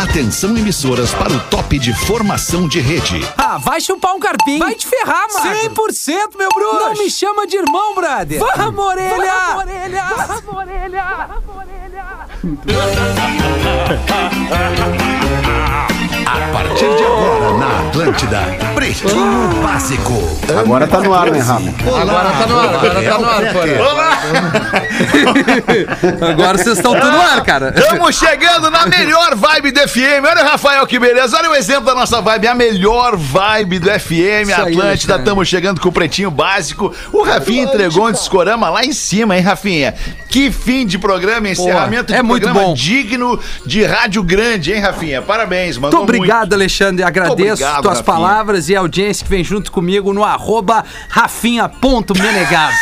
[0.00, 3.20] Atenção emissoras para o top de formação de rede.
[3.36, 4.58] Ah, vai chupar um carpinho.
[4.58, 5.54] Vai te ferrar, mano.
[5.74, 6.74] 100%, meu bruxo.
[6.74, 8.40] Não me chama de irmão, brother.
[8.40, 9.34] Vamos, orelha.
[9.46, 10.04] Vamos, orelha.
[10.16, 11.04] Vamos, orelha.
[16.26, 18.40] A partir de agora na Atlântida,
[18.80, 20.40] Pretinho Básico.
[20.58, 21.68] Agora tá no ar, né, Rafa?
[22.00, 24.10] Agora tá no ar, agora tá no ar, porra.
[26.32, 27.74] Agora vocês estão tudo no ar, cara.
[27.76, 30.24] Estamos chegando na melhor vibe do FM.
[30.26, 31.36] Olha o Rafael, que beleza.
[31.36, 35.16] Olha o exemplo da nossa vibe, a melhor vibe do FM, Isso Atlântida.
[35.16, 36.94] Estamos chegando com o Pretinho Básico.
[37.12, 39.94] O Rafinha entregou um discorama lá em cima, hein, Rafinha?
[40.28, 42.74] Que fim de programa, encerramento é de muito programa bom.
[42.74, 45.20] digno de rádio grande, hein, Rafinha?
[45.20, 45.94] Parabéns, mano.
[45.94, 47.02] Muito obrigado, Alexandre.
[47.02, 47.32] Agradeço
[47.64, 48.16] obrigado, tuas Rafinha.
[48.16, 52.74] palavras e a audiência que vem junto comigo no arroba rafinha.menegas.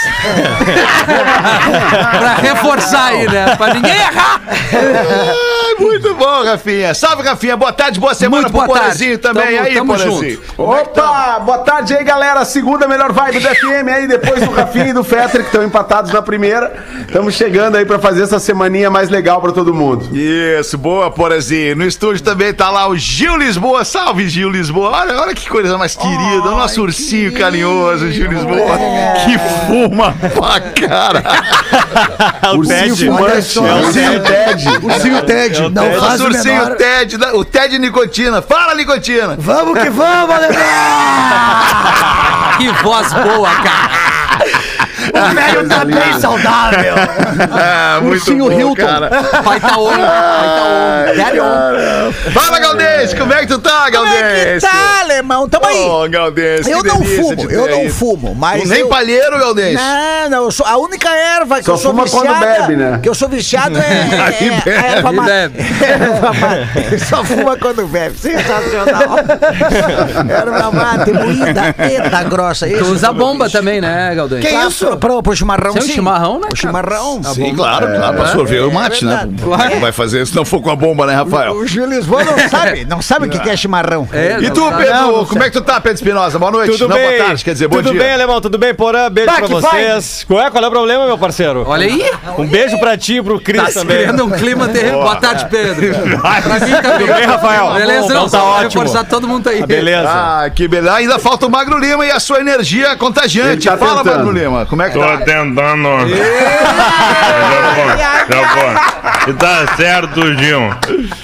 [2.18, 3.56] pra reforçar aí, né?
[3.56, 4.42] Pra ninguém errar.
[5.78, 6.92] Ai, muito bom, Rafinha.
[6.92, 7.56] Salve, Rafinha.
[7.56, 9.18] Boa tarde, boa semana Muito pro boa também.
[9.18, 10.40] Tamo- aí, tamo Porazinho.
[10.56, 12.44] Opa, boa tarde aí, galera.
[12.44, 16.12] Segunda melhor vibe do FM aí, depois do Rafinha e do Fetter, que estão empatados
[16.12, 16.84] na primeira.
[17.06, 20.08] Estamos chegando aí pra fazer essa semaninha mais legal pra todo mundo.
[20.16, 21.76] Isso, boa, Porazinho.
[21.76, 23.84] No estúdio também tá lá o Gil Lisboa.
[23.84, 24.90] Salve, Gil Lisboa.
[24.90, 26.18] Olha, olha que coisa mais querida.
[26.48, 28.78] o nosso ursinho carinhoso, Gil Lisboa.
[29.24, 31.22] Que fuma pra cara.
[32.56, 34.68] Ursinho fumante, é o ursinho Ted.
[34.82, 36.76] Ursinho Ted, não faz Nosso o menor.
[36.76, 38.40] Ted, da- o Ted Nicotina.
[38.42, 39.36] Fala, Nicotina.
[39.38, 40.58] Vamos que vamos, alemão!
[42.58, 44.07] Que voz boa, cara.
[45.14, 46.94] O velho tá bem saudável.
[47.52, 48.74] Ah, Ursinho bom, Hilton.
[48.74, 49.10] cara.
[49.42, 51.16] Vai tá on, vai tá on.
[51.16, 52.32] Daddy on.
[52.32, 53.14] Fala, Galdês.
[53.14, 54.62] Como é que tu tá, Como é Galdês?
[54.64, 55.48] que tá, alemão?
[55.48, 55.84] Tamo aí.
[55.84, 58.68] Ô, Galdês, eu não fumo, eu não fumo, mas.
[58.68, 58.88] Nem eu...
[58.88, 59.74] palheiro, Galdês?
[59.74, 62.76] Não, não, eu sou, a única erva que Só eu sou fuma quando viciada, bebe,
[62.76, 63.00] né?
[63.02, 63.82] que eu sou viciado é,
[64.66, 65.58] é, é a erva bebe.
[65.88, 66.98] Erva mate.
[67.00, 69.18] Só fuma quando bebe, sensacional.
[70.28, 72.66] erva mate, moída, eta grossa.
[72.66, 74.44] Tu usa é bomba também, né, Galdês?
[74.44, 74.97] Que isso?
[74.98, 75.92] Pro, pro chimarrão, Seu sim.
[75.92, 76.56] chimarrão, né, O cara?
[76.56, 77.22] chimarrão.
[77.24, 79.16] Sim, claro, claro, pra sorver o mate, né?
[79.16, 79.42] verdade.
[79.42, 79.80] Claro.
[79.80, 81.52] Vai fazer se não for com a bomba, né, Rafael?
[81.54, 84.08] O Gil Lisboa não sabe, não sabe o que que é chimarrão.
[84.12, 86.38] É, E tu, tá- Pedro, não, não como é que tu tá, Pedro Espinosa?
[86.38, 86.72] Boa noite.
[86.72, 87.06] Tudo não, bem?
[87.16, 88.00] boa tarde, quer dizer, bom Tudo dia.
[88.00, 88.40] bem, alemão?
[88.40, 89.10] Tudo bem, Porã?
[89.10, 90.24] Beijo Bah, pra que vocês.
[90.26, 91.64] Qual é, qual é o problema, meu parceiro?
[91.66, 92.10] Olha aí.
[92.38, 93.98] Um beijo pra ti e pro Cris Tá também.
[93.98, 95.00] criando um clima terrível.
[95.00, 95.78] Boa tarde, Pedro.
[96.18, 96.98] Pra mim também.
[97.06, 97.74] Tudo bem, Rafael?
[97.74, 98.82] Beleza, Então não, tá só ótimo.
[98.82, 99.62] reforçar todo mundo aí.
[99.62, 100.08] Ah, Beleza.
[100.08, 100.94] Ah, que beleza.
[100.94, 103.68] Ainda falta o Magro Lima e a sua energia contagiante.
[103.68, 104.24] Ele tá Fala, tentando.
[104.26, 105.18] Magro Lima, como é Tô tá?
[105.18, 105.88] tentando.
[106.08, 107.88] Já vou,
[108.28, 108.98] já vou.
[109.28, 110.70] E tá certo, Gil.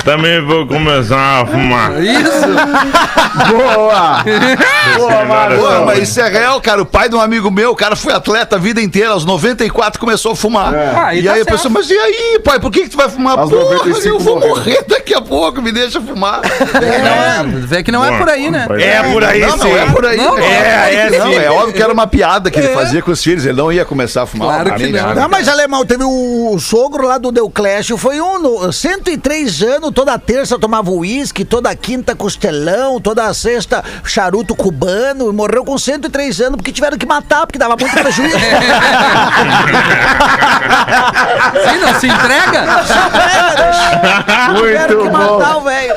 [0.05, 1.93] Também vou começar a fumar.
[2.03, 2.49] Isso.
[3.51, 4.25] Boa!
[4.99, 5.59] Boa, Mário.
[5.59, 6.83] Pô, mas isso é real, cara.
[6.83, 9.11] O pai de um amigo meu, o cara foi atleta a vida inteira.
[9.11, 10.75] Aos 94 começou a fumar.
[10.75, 12.97] Ah, e e tá aí a pessoa, mas e aí, pai, por que, que tu
[12.97, 13.39] vai fumar?
[13.39, 16.43] Aos Porra, 95 eu vou morrer daqui a pouco, me deixa fumar.
[17.67, 18.67] Vê que não é por aí, né?
[18.79, 19.59] É por aí, Não, sim.
[19.59, 20.17] não é por aí.
[20.17, 23.23] Não, é, é não, é óbvio que era uma piada que ele fazia com os
[23.23, 23.47] filhos.
[23.47, 24.65] Ele não ia começar a fumar.
[24.65, 25.15] Claro que não.
[25.15, 29.91] Não, mas alemão, teve o, o sogro lá do Deuclésio, foi um, no, 103 anos,
[29.93, 36.41] toda terça tomava uísque, toda quinta costelão, toda sexta charuto cubano, e morreu com 103
[36.41, 38.37] anos porque tiveram que matar, porque dava muito prejuízo.
[41.65, 42.65] Sim, não se entrega?
[44.57, 45.61] tiveram que Muito matar bom.
[45.61, 45.95] o velho.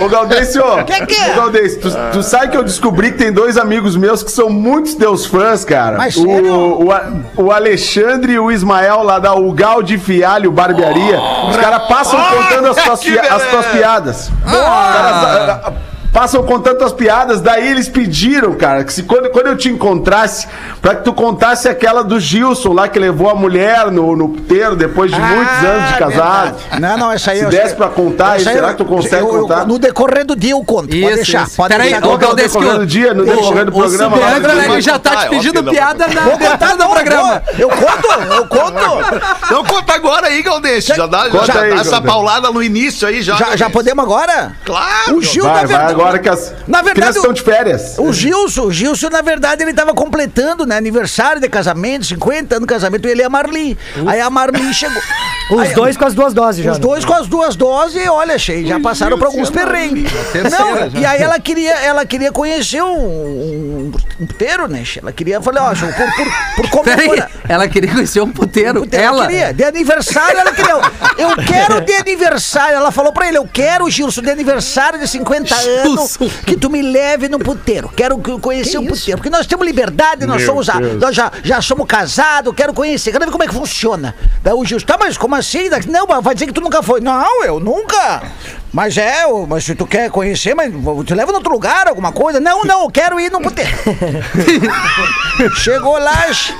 [0.00, 1.32] Ô, Galdêncio, Que que é?
[1.32, 4.48] Ô, Galdêncio, tu, tu sabe que eu descobri que tem dois amigos meus que são
[4.48, 5.96] muitos teus fãs, cara.
[5.96, 6.88] Mas o, o,
[7.36, 11.18] o Alexandre e o Ismael lá da Ugal de Fialho Barbearia.
[11.50, 13.68] Os caras passam contando as pi- as beleza.
[13.72, 14.30] piadas.
[14.44, 15.72] Os caras, ah, ah,
[16.16, 20.48] Passam contando as piadas, daí eles pediram, cara, que se quando, quando eu te encontrasse,
[20.80, 24.74] pra que tu contasse aquela do Gilson lá que levou a mulher no, no puteiro
[24.74, 26.54] depois de muitos Ah, anos de casado.
[26.56, 26.80] verdade.
[26.80, 29.16] Não, não, essa aí Se eu desse pra contar, aí será eu- que tu consegue
[29.26, 29.66] eu- eu- contar?
[29.66, 30.86] No decorrer do dia eu conto.
[30.88, 31.46] pode Isso, deixar.
[31.48, 31.56] isso.
[31.56, 32.06] Pode Peraí, deixar.
[32.08, 34.16] o que decorrer o- do dia, no decorrer do O programa?
[34.16, 37.42] né, vai já tá te pedindo piada na contar, do não, programa.
[37.58, 39.26] Eu conto, eu conto.
[39.44, 40.96] Então conta agora aí, Galdêncio.
[40.96, 43.34] Já dá, já aí, dá essa paulada no início aí, já.
[43.34, 43.70] Já, já Galdêncio.
[43.70, 44.52] podemos agora?
[44.64, 45.16] Claro.
[45.18, 46.05] O Gil, Vai, na vai verdade.
[46.06, 47.98] Agora que as Na verdade, estão de férias.
[47.98, 50.76] O Gilson, o Gilson, na verdade, ele tava completando, né?
[50.76, 53.76] Aniversário de casamento, 50 anos de casamento, ele e a Marli.
[54.06, 55.00] Aí a Marli chegou.
[55.50, 56.72] Os Aí- dois com as duas doses já.
[56.72, 60.10] Os dois com as duas doses, e olha, cheio, já passaram por alguns perrengues.
[60.50, 64.82] Não, e aí ela queria, ela queria conhecer um, um, um puteiro, né?
[65.00, 66.86] Ela queria, falei, ó, por, por, por
[67.48, 68.80] ela queria conhecer um puteiro.
[68.80, 69.26] Puteiro, Ela.
[69.26, 69.52] queria.
[69.54, 70.74] De aniversário, ela queria.
[71.18, 72.76] Eu quero de aniversário.
[72.76, 76.16] Ela falou pra ele: Eu quero, Gilson, de aniversário de 50 anos,
[76.46, 77.88] que tu me leve no puteiro.
[77.94, 79.18] Quero que- conhecer um puteiro.
[79.18, 83.12] Porque nós temos liberdade, nós Meu somos a- nós já, já somos casados, quero conhecer,
[83.12, 84.14] quero ver como é que funciona.
[84.42, 85.68] Daí o Gilson, tá, mas como assim?
[85.88, 87.00] Não, mas vai dizer que tu nunca foi.
[87.00, 88.22] Não, eu nunca.
[88.76, 90.70] Mas é, mas se tu quer conhecer, mas
[91.06, 92.38] te leva em outro lugar, alguma coisa.
[92.38, 93.70] Não, não, eu quero ir no puteiro.
[95.56, 96.52] Chegou lá, che-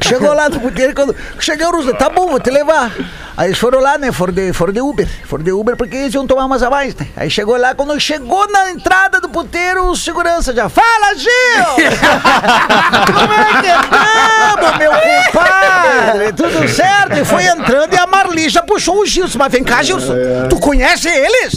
[0.00, 2.92] chegou lá no puteiro, quando chegou o tá bom, vou te levar.
[3.36, 6.14] Aí eles foram lá, né, foram de, foram de Uber, foram de Uber porque eles
[6.14, 7.06] iam tomar umas a mais, né.
[7.16, 11.30] Aí chegou lá, quando chegou na entrada do puteiro, o segurança já, fala, Gil!
[13.12, 14.90] Como é que estamos, meu
[15.32, 16.32] compadre?
[16.32, 17.18] Tudo certo?
[17.18, 19.38] E foi entrando e a Marli já puxou o Gilson.
[19.38, 20.14] Mas vem cá, Gilson,
[20.48, 21.52] tu conhece eles?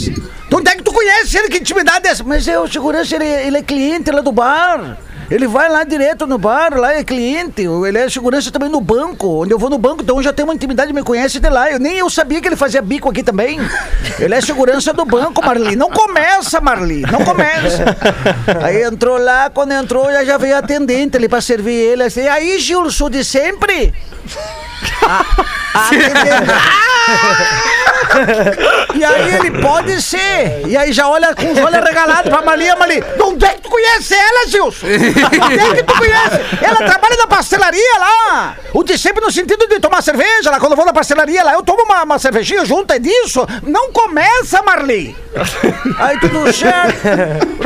[0.50, 1.48] De onde é que tu conhece ele?
[1.48, 2.24] Que intimidade é essa?
[2.24, 4.98] Mas é o segurança, ele, ele é cliente lá do bar.
[5.30, 7.62] Ele vai lá direto no bar, lá é cliente.
[7.62, 9.42] Ele é segurança também no banco.
[9.42, 11.70] Onde eu vou no banco, então já tem uma intimidade, me conhece de lá.
[11.70, 13.60] Eu nem eu sabia que ele fazia bico aqui também.
[14.18, 15.76] Ele é segurança do banco, Marli.
[15.76, 17.02] Não começa, Marli.
[17.02, 17.96] Não começa.
[18.60, 22.02] Aí entrou lá, quando entrou, já, já veio atendente ali pra servir ele.
[22.02, 23.94] Assim, aí, Gil, sou de sempre?
[25.06, 25.69] A, a atendente.
[28.94, 30.62] E aí ele pode ser.
[30.66, 32.64] E aí já olha com os olhos arregalados pra Marli.
[32.64, 34.86] De onde é que tu conhece ela, Gilson?
[34.86, 34.94] De
[35.44, 36.40] onde é que tu conhece?
[36.62, 38.56] Ela trabalha na pastelaria lá.
[38.72, 40.58] O de sempre no sentido de tomar cerveja lá.
[40.58, 43.46] Quando eu vou na pastelaria lá, eu tomo uma, uma cervejinha junto, é disso?
[43.62, 45.16] Não começa, Marli.
[45.98, 47.00] Aí tudo certo.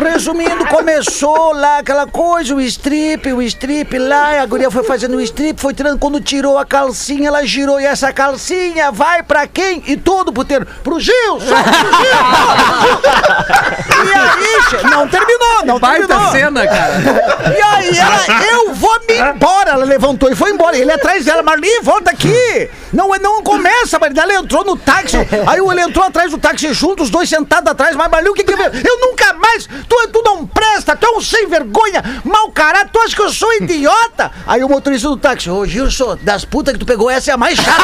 [0.02, 5.20] Resumindo, começou lá aquela coisa, o strip, o strip lá, a guria foi fazendo o
[5.20, 9.80] strip, foi tirando, quando tirou a calcinha, ela girou, e essa calcinha vai pra quem?
[9.86, 13.54] E todo puteiro, pro Gilson, pro Gilson.
[14.04, 16.32] E aí, não terminou, não Baita terminou.
[16.32, 16.94] cena, cara.
[17.56, 19.70] E aí ela, eu vou me embora.
[19.70, 20.76] Ela levantou e foi embora.
[20.76, 22.68] Ele atrás dela, Marli, volta aqui.
[22.92, 24.18] Não, não começa, Marli.
[24.18, 25.16] Ela entrou no táxi.
[25.46, 27.96] Aí ele entrou atrás do táxi junto, os dois sentados atrás.
[27.96, 28.52] Mas Marli, o que que...
[28.52, 29.66] Eu nunca mais...
[29.66, 32.90] Tu, tu não presta, tu é um sem vergonha, mau caráter.
[32.92, 34.30] Tu acha que eu sou idiota?
[34.46, 37.38] Aí o motorista do táxi, ô Gilson, das putas que tu pegou, essa é a
[37.38, 37.83] mais chata.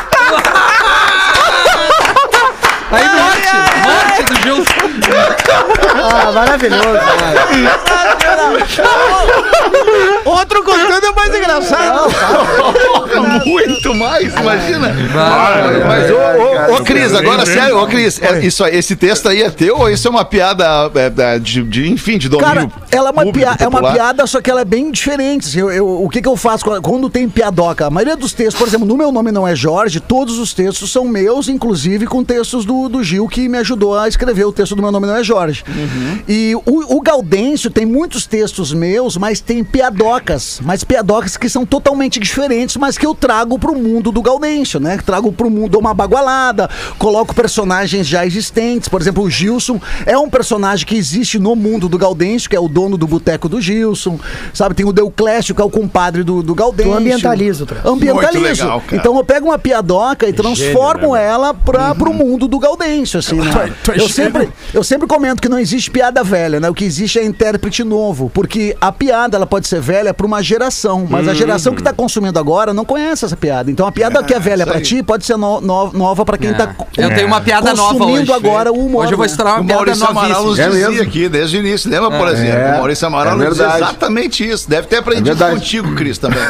[2.91, 3.55] Aí morte,
[3.85, 4.73] morte do Gilson.
[5.95, 6.81] Ah, maravilhoso.
[10.25, 12.09] Outro contando é mais engraçado.
[13.45, 14.93] Muito mais, imagina.
[15.87, 16.15] Mas, ô,
[16.73, 19.77] ô, ô, Cris, agora sério, ô, Cris, é, isso, aí- esse texto aí é teu
[19.79, 20.65] ou isso é uma piada
[20.95, 23.91] é, é, de, de, enfim, de domínio Cara, ela é uma, público, pia- é uma
[23.91, 25.47] piada, só que ela é bem diferente.
[25.47, 27.87] assim, eu- eu- o que, que eu faço quando tem piadoca?
[27.87, 30.91] A maioria dos textos, por exemplo, no meu nome não é Jorge, todos os textos
[30.91, 34.75] são meus, inclusive com textos do, do Gil, que me ajudou a escrever o texto
[34.75, 35.63] do meu nome não é Jorge.
[36.27, 40.59] E o, o Gaudêncio tem muitos textos meus, mas tem piadocas.
[40.63, 44.97] Mas piadocas que são totalmente diferentes, mas que eu trago pro mundo do Gaudêncio, né?
[45.05, 48.87] Trago pro mundo uma bagualada, coloco personagens já existentes.
[48.87, 52.59] Por exemplo, o Gilson é um personagem que existe no mundo do Gaudêncio, que é
[52.59, 54.19] o dono do boteco do Gilson.
[54.53, 56.91] Sabe, tem o Deuclésio, que é o compadre do, do Gaudêncio.
[56.91, 57.67] Tu ambientaliza.
[57.83, 58.39] Ambientalizo.
[58.39, 58.95] Muito legal, cara.
[58.97, 62.70] então eu pego uma piadoca e transformo ela pra, pro mundo do Gaudêncio,
[63.17, 63.73] assim, né?
[63.95, 66.69] eu, sempre, eu sempre comento que não existe piada velha, né?
[66.69, 70.41] O que existe é intérprete novo, porque a piada ela pode ser velha pra uma
[70.41, 73.69] geração, mas a geração que tá consumindo agora não conhece essa piada.
[73.71, 76.53] Então a piada que é velha pra ti pode ser no- no- nova pra quem
[76.53, 77.99] tá Eu tenho uma piada nova hoje.
[77.99, 79.03] consumindo agora o humor.
[79.03, 79.31] Hoje eu vou né?
[79.31, 80.65] estourar O uma piada Maurício Amaral nos novíssima.
[80.65, 81.03] É dizia mesmo?
[81.03, 82.65] aqui desde o início, lembra, por exemplo?
[82.67, 83.83] O Maurício Amaral é nos dizia verdade.
[83.91, 84.69] exatamente isso.
[84.69, 85.55] Deve ter aprendido verdade.
[85.55, 86.39] contigo, Cris, também.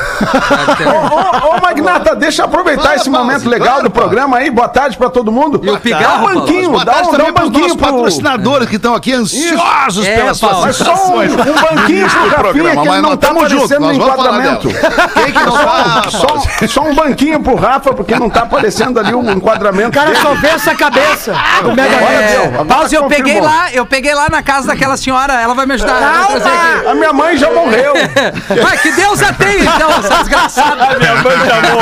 [0.92, 4.50] Ô, ô, Magnata, deixa eu aproveitar Fala, esse Pause, momento legal claro, do programa aí.
[4.50, 5.60] Boa tarde pra todo mundo.
[5.64, 5.78] E o
[6.12, 7.86] Dá um banquinho, Boa dá um, dá um para os banquinho pro...
[7.88, 10.56] patrocinadores que estão aqui ansiosos É, pelas Paulo.
[10.62, 13.88] suas Mas só um, um banquinho pro ele mas não tá tamo junto, aparecendo no
[13.88, 14.68] nós vamos enquadramento.
[15.14, 16.04] Quem que não tá?
[16.10, 20.10] Só, só um banquinho pro Rafa, porque não tá aparecendo ali o enquadramento O cara
[20.10, 20.22] dele.
[20.22, 21.98] só vê essa cabeça do Mega
[22.68, 26.00] Pause, eu peguei lá, eu peguei lá na casa daquela senhora, ela vai me ajudar.
[26.36, 26.88] aqui.
[26.88, 27.94] A minha mãe já morreu.
[28.62, 30.98] Vai, que Deus a tenha, então, essa desgraçada.
[30.98, 31.82] Minha mãe já morreu.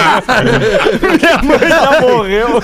[1.19, 2.61] Minha mãe já morreu.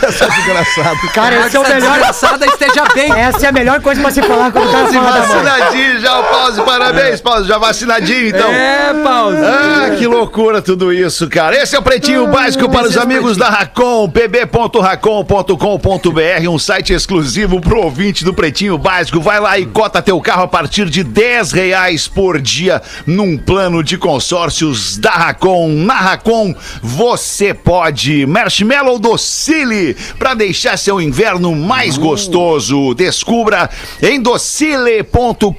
[1.13, 1.91] Cara, esse é o essa melhor.
[1.93, 3.12] desgraçada esteja bem.
[3.12, 6.19] Essa é a melhor coisa pra se falar quando o cara Se fala vacinadinho já,
[6.19, 8.51] o Pause, parabéns, Pause, já vacinadinho, então.
[8.51, 9.38] É, pause.
[9.38, 11.55] Ah, que loucura tudo isso, cara.
[11.55, 17.81] Esse é o Pretinho Básico para os amigos da Racon, pb.racon.com.br, um site exclusivo pro
[17.81, 19.19] ouvinte do Pretinho Básico.
[19.19, 23.83] Vai lá e cota teu carro a partir de 10 reais por dia num plano
[23.83, 25.69] de consórcios da Racon.
[25.69, 28.25] Na Racon, você pode.
[28.25, 32.95] Marshmallow Docile, para deixar seu inverno mais gostoso.
[32.95, 33.69] Descubra
[34.01, 35.53] em docile.com.br.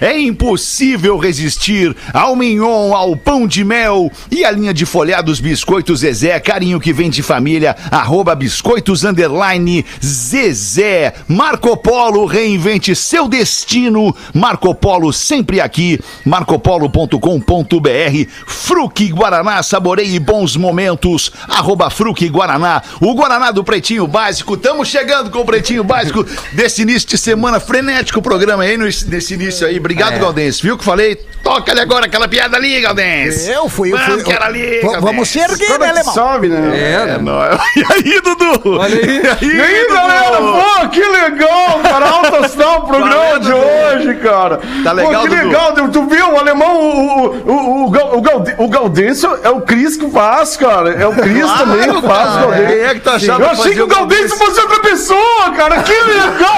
[0.00, 6.00] É impossível resistir ao mignon, ao pão de mel e a linha de folhados biscoitos
[6.00, 11.12] Zezé, carinho que vem de família, arroba biscoitos underline Zezé.
[11.28, 14.14] Marco Polo, reinvente seu destino.
[14.32, 18.30] Marco Polo sempre aqui, marcopolo.com.br.
[18.46, 22.82] Fruque Guaraná, saboreie bons momentos, arroba Fruque Guaraná.
[23.00, 27.58] O Guaraná do Pretinho Básico, estamos chegando com o Pretinho Básico desse início de semana,
[27.58, 29.78] frenético programa aí, nesse início aí.
[29.78, 30.62] Obrigado, Galdense.
[30.62, 31.16] Viu o que falei?
[31.42, 33.50] Toca ali agora aquela piada ali, Galdense.
[33.50, 34.06] Eu fui, eu fui.
[34.08, 35.00] Vamos, que era ali, V- Galdense.
[35.00, 36.14] Vamos ser erguer, né, é alemão?
[36.14, 36.78] sobe, né?
[36.78, 37.40] É, não.
[37.76, 38.78] E aí, Dudu?
[38.78, 39.22] Olha aí.
[39.40, 40.36] E E aí, galera?
[40.38, 42.08] Pô, que legal, cara.
[42.10, 43.56] Alto astral o programa Valeu, de Dudu.
[43.58, 44.60] hoje, cara.
[44.84, 45.46] Tá legal, Pô, que Dudu.
[45.48, 45.72] legal.
[45.74, 46.30] Tu- Tu viu?
[46.34, 50.56] O alemão, o, o, o, o, o, Galde- o Gaudêncio é o Cris que faz,
[50.56, 50.90] cara.
[50.92, 52.34] É o Cris também que faz.
[52.36, 52.66] Gaudêncio.
[52.68, 54.38] Quem é que tu achava Eu que achei que o o Gaudêncio Gaudêncio?
[54.38, 55.82] fosse outra pessoa, cara.
[55.82, 56.50] Que legal,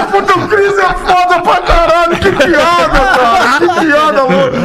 [0.53, 2.17] Cris é foda pra caralho.
[2.17, 3.59] Que piada, cara.
[3.59, 4.57] Que piada, louca.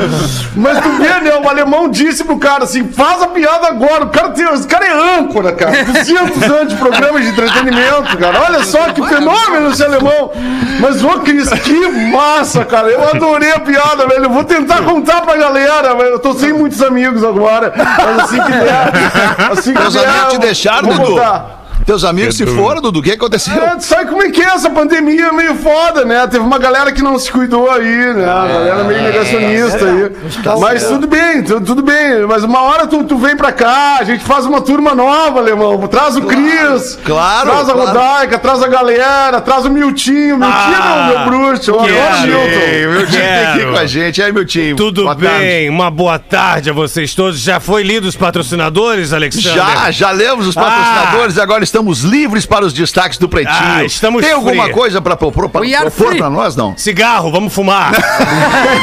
[0.54, 1.40] Mas tu vê, né?
[1.42, 4.04] O alemão disse pro cara assim: faz a piada agora.
[4.04, 5.84] O cara, tem, esse cara é âncora, cara.
[5.84, 8.42] 200 anos de programa de entretenimento, cara.
[8.46, 10.32] Olha só que fenômeno esse alemão.
[10.80, 12.88] Mas, ô, Cris, que massa, cara.
[12.88, 14.24] Eu adorei a piada, velho.
[14.24, 16.10] Eu vou tentar contar pra galera, velho.
[16.10, 17.72] Eu tô sem muitos amigos agora.
[17.76, 19.50] Mas assim que der.
[19.52, 21.14] Assim que Teus der, amigos te deixaram, Dudu?
[21.14, 21.57] contar.
[21.88, 22.98] Teus amigos se foram, Dudu?
[22.98, 23.54] O que aconteceu?
[23.64, 26.26] É, sabe como é que é essa pandemia meio foda, né?
[26.26, 28.24] Teve uma galera que não se cuidou aí, né?
[28.28, 30.12] A galera meio negacionista aí.
[30.60, 32.26] Mas tudo bem, tu- tudo bem.
[32.28, 35.78] Mas uma hora tu, tu vem pra cá, a gente faz uma turma nova, alemão.
[35.88, 36.98] Traz o Cris.
[37.02, 37.88] claro, Traz a claro.
[37.98, 40.36] Rodaica, traz a galera, traz o Miltinho.
[40.36, 41.70] Miltinho Ah, é o meu bruxo.
[41.70, 42.92] Eu adoro o.
[42.92, 43.06] Milton.
[43.06, 44.22] Time tem aqui com a gente.
[44.22, 44.74] Aí, meu time.
[44.76, 45.68] Tudo Boa bem, tarde.
[45.70, 47.40] uma boa tarde a vocês todos.
[47.40, 49.48] Já foi lido os patrocinadores, Alexandre?
[49.56, 53.54] Já, já lemos os patrocinadores, agora estamos livres para os destaques do Pretinho.
[53.56, 54.72] Ah, estamos Tem alguma free.
[54.72, 56.76] coisa para propor, pra nós, não?
[56.76, 57.92] Cigarro, vamos fumar.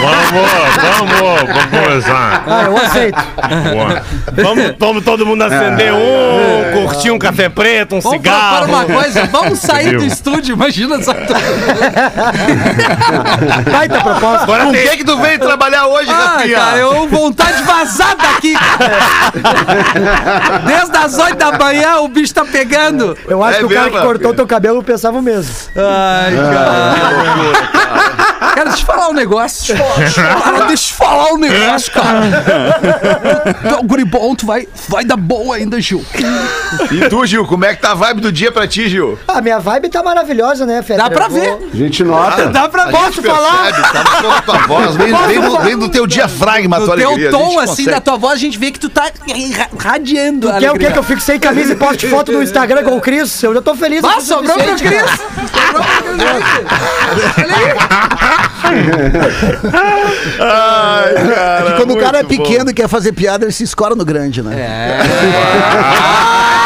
[0.05, 2.43] Vamos, vamos, vamos começar.
[2.47, 3.17] Ah, eu aceito.
[4.41, 8.65] Vamos, vamos todo mundo acender um, curtir um café preto, um Vamos cigarro.
[8.67, 11.13] propor uma coisa, vamos sair do estúdio, imagina essa.
[13.71, 14.43] Baita proposta.
[14.43, 16.57] Agora Com tem- quem que tu veio trabalhar hoje, Ah, Rafinha?
[16.57, 18.53] cara, eu vontade de vazar daqui.
[20.65, 22.84] Desde as 8 da manhã o bicho tá pegando.
[23.27, 25.53] Eu acho É que o cara mesmo, que cortou teu cabelo pensava o mesmo.
[25.75, 26.95] Ai, cara.
[28.55, 29.75] Cara, deixa eu falar um negócio.
[29.75, 32.21] Cara, deixa eu falar um negócio, cara.
[33.61, 36.03] Tu é um guri bom, tu vai, vai dar boa ainda, Gil.
[36.91, 39.17] E tu, Gil, como é que tá a vibe do dia pra ti, Gil?
[39.27, 40.95] A minha vibe tá maravilhosa, né, Fê?
[40.95, 41.57] Dá pra ver.
[41.73, 42.47] A gente nota.
[42.47, 43.71] Dá pra A posso gente falar?
[43.73, 47.09] percebe, tá da tua voz, vem, vem do, vem do teu diafragma, No tua teu
[47.09, 47.31] alegria.
[47.31, 47.91] tom, assim, consegue.
[47.91, 50.49] da tua voz, a gente vê que tu tá ra- radiando.
[50.49, 50.67] a Quer o quê?
[50.67, 50.91] alegria.
[50.91, 53.41] Que eu fico sem camisa e poste foto no Instagram com o Cris?
[53.43, 54.03] Eu já tô feliz.
[54.03, 55.01] Ah, o sobrou pro Cris.
[55.55, 56.45] Sobrou pro Cris.
[60.39, 61.71] Ai, cara.
[61.77, 62.43] Quando o cara é muito bom.
[62.43, 64.55] pequeno e quer fazer piada, ele se escora no grande, né?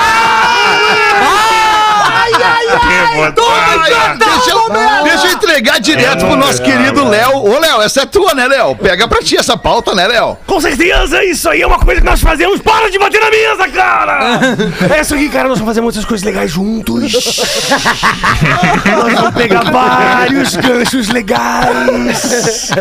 [4.18, 7.38] Deixa eu, deixa eu entregar direto pro nosso querido Léo.
[7.38, 8.76] Ô, Léo, essa é tua, né, Léo?
[8.76, 10.38] Pega pra ti essa pauta, né, Léo?
[10.46, 12.62] Com certeza, isso aí é uma coisa que nós fazemos.
[12.62, 14.40] Para de bater na mesa, cara!
[14.96, 17.12] É isso aqui, cara, nós vamos fazer muitas coisas legais juntos.
[18.86, 22.72] nós vamos pegar vários ganchos legais.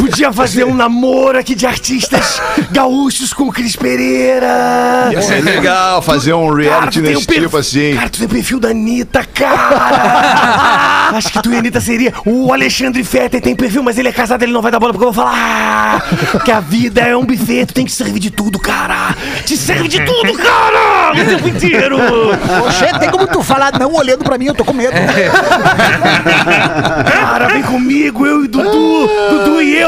[0.00, 2.40] Podia fazer um namoro aqui de artistas
[2.72, 5.10] gaúchos com o Cris Pereira.
[5.12, 7.94] Ia ser legal fazer um reality tem nesse tipo assim.
[7.94, 11.10] Cara, tu tem o perfil da Anitta, cara!
[11.12, 12.14] Acho que tu e a Anitta seria.
[12.24, 15.04] O Alexandre Fetter tem perfil, mas ele é casado, ele não vai dar bola porque
[15.04, 16.02] eu vou falar
[16.44, 19.14] que a vida é um buffet, tu tem que servir de tudo, cara!
[19.44, 21.12] Te serve de tudo, cara!
[21.12, 21.98] O tempo inteiro!
[22.58, 24.92] Poxa, tem como tu falar não olhando pra mim, eu tô com medo.
[27.04, 29.09] Cara, vem comigo, eu e Dudu!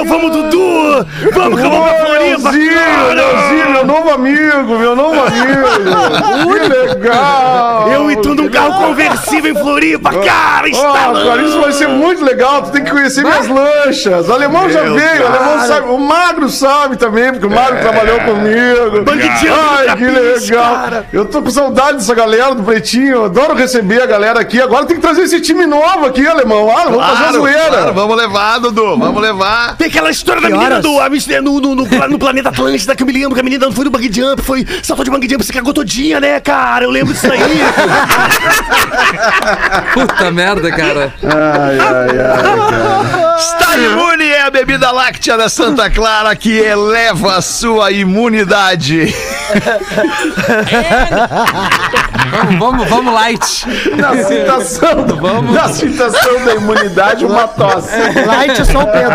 [0.04, 1.06] Vamos, Dudu!
[1.32, 3.14] Vamos que eu vou pra Floripa, Leozinho, cara!
[3.14, 6.52] Leozinho, meu novo amigo, meu novo amigo.
[6.52, 7.88] que legal.
[7.92, 10.68] Eu e tu num carro conversível em Floripa, cara!
[10.68, 12.62] Está cara, isso vai ser muito legal.
[12.62, 14.28] Tu tem que conhecer minhas lanchas.
[14.28, 15.88] O alemão já Meu veio, o alemão sabe.
[15.88, 19.04] O Magro sabe também, porque o Magro trabalhou comigo.
[19.50, 20.74] Ai, no que legal.
[20.74, 21.06] cara.
[21.12, 23.12] Eu tô com saudade dessa galera do Pretinho.
[23.16, 24.60] Eu adoro receber a galera aqui.
[24.60, 26.70] Agora tem que trazer esse time novo aqui, alemão.
[26.70, 27.68] Ah, vamos fazer a Claro, zoeira.
[27.68, 29.76] claro, vamos levar, Dudu, vamos levar.
[29.82, 30.82] Tem aquela história da Que menina horas?
[30.84, 33.42] do a menina no, no, no, no planeta Atlântida que eu me lembro que a
[33.42, 36.38] menina não foi no bang jump, foi saltou de bang jump, se cagou todinha, né,
[36.38, 36.84] cara?
[36.84, 37.40] Eu lembro disso aí.
[39.92, 41.12] Puta merda, cara.
[41.24, 43.38] Ai, ai, ai.
[43.40, 49.14] Star Imune é a bebida láctea da Santa Clara que eleva a sua imunidade.
[52.32, 53.66] Vamos, vamos, vamos light.
[53.96, 57.94] Na citação, do, na citação da imunidade, uma tosse.
[58.26, 59.12] Light São Pedro.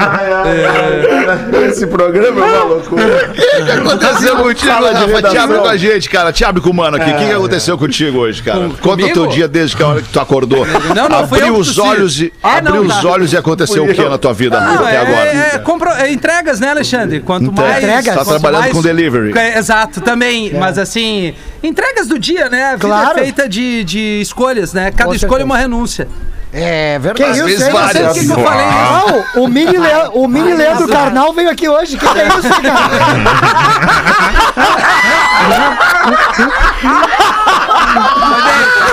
[1.67, 3.31] Esse programa é uma loucura.
[3.31, 5.21] O que aconteceu contigo, Rafa?
[5.29, 6.31] Te abre com a gente, cara.
[6.31, 7.09] Te abre com o mano aqui.
[7.09, 8.59] O que, que aconteceu contigo hoje, cara?
[8.59, 9.13] Conta o comigo?
[9.13, 10.65] teu dia desde que a hora que tu acordou.
[10.95, 13.83] Não, não, eu Abriu que os olhos e Ah, abriu não, os olhos e aconteceu
[13.83, 15.16] o que na tua vida Não, até é, agora?
[15.25, 17.19] É compro- é entregas, né, Alexandre?
[17.21, 17.71] Quanto Entregas.
[17.83, 18.05] mais.
[18.05, 18.15] Entregas.
[18.15, 19.37] Tá trabalhando com delivery.
[19.37, 20.53] É, Exato, também.
[20.53, 21.33] Mas assim,
[21.63, 22.65] entregas do dia, né?
[22.65, 23.19] A vida Claro.
[23.19, 24.91] é feita de, de escolhas, né?
[24.91, 26.07] Cada escolha é uma renúncia.
[26.53, 27.31] É Que verdade.
[27.39, 27.73] isso, vezes hein?
[27.73, 28.65] Não sei o que, que eu falei.
[28.65, 29.87] Não, o mini, Le...
[30.13, 31.97] o mini Leandro Carnal veio aqui hoje.
[31.97, 32.77] Que que é isso, cara?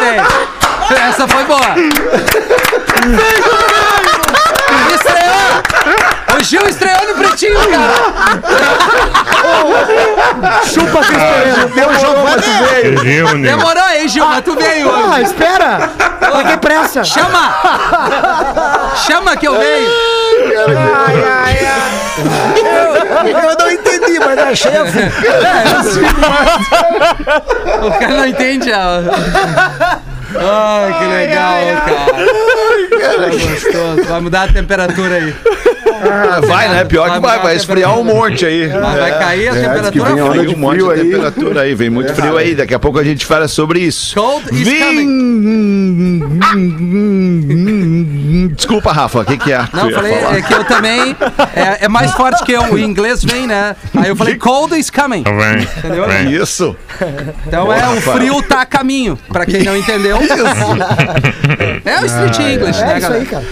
[0.02, 1.60] É, é, Essa foi boa.
[6.44, 6.62] Estreou!
[6.62, 7.94] Gil estreou no pretinho, cara.
[10.66, 11.66] Chupa Cris Pereira.
[11.74, 12.98] Demorou, mas tu veio.
[12.98, 13.42] Gil?
[13.42, 14.26] Demorou, hein, Gil?
[14.26, 15.22] Mas tu veio Ah, hoje.
[15.22, 15.90] espera.
[16.20, 17.04] Tá que pressa.
[17.04, 17.54] Chama!
[19.06, 19.88] Chama que eu venho.
[23.36, 24.98] Eu não entendi, mas é chefe.
[27.82, 28.70] O cara não entende.
[28.72, 29.00] ó.
[30.36, 32.26] Ai, que legal, cara.
[33.16, 34.04] Tá gostoso.
[34.08, 35.34] Vai mudar a temperatura aí.
[36.10, 36.84] Ah, vai, né?
[36.84, 37.38] Pior que vai.
[37.38, 38.68] Vai esfriar um monte aí.
[38.68, 41.10] Vai, vai cair a que temperatura vem de um monte frio de aí.
[41.10, 42.54] temperatura aí, vem muito frio aí.
[42.54, 44.14] Daqui a pouco a gente fala sobre isso.
[44.14, 46.20] Cold is Vem.
[48.54, 49.66] Desculpa, Rafa, o que, que é?
[49.72, 50.36] Não, ia falei falar?
[50.38, 51.16] é que eu também.
[51.54, 52.62] É, é mais forte que eu.
[52.74, 53.76] O inglês vem, né?
[53.96, 55.22] Aí eu falei, cold is coming.
[55.24, 56.06] Vem, Entendeu?
[56.06, 56.32] vem.
[56.32, 56.76] Isso.
[57.46, 59.18] Então é, o frio tá a caminho.
[59.28, 60.18] Pra quem não entendeu.
[61.84, 63.26] É o street English, né, É isso aí, galera?
[63.26, 63.44] cara.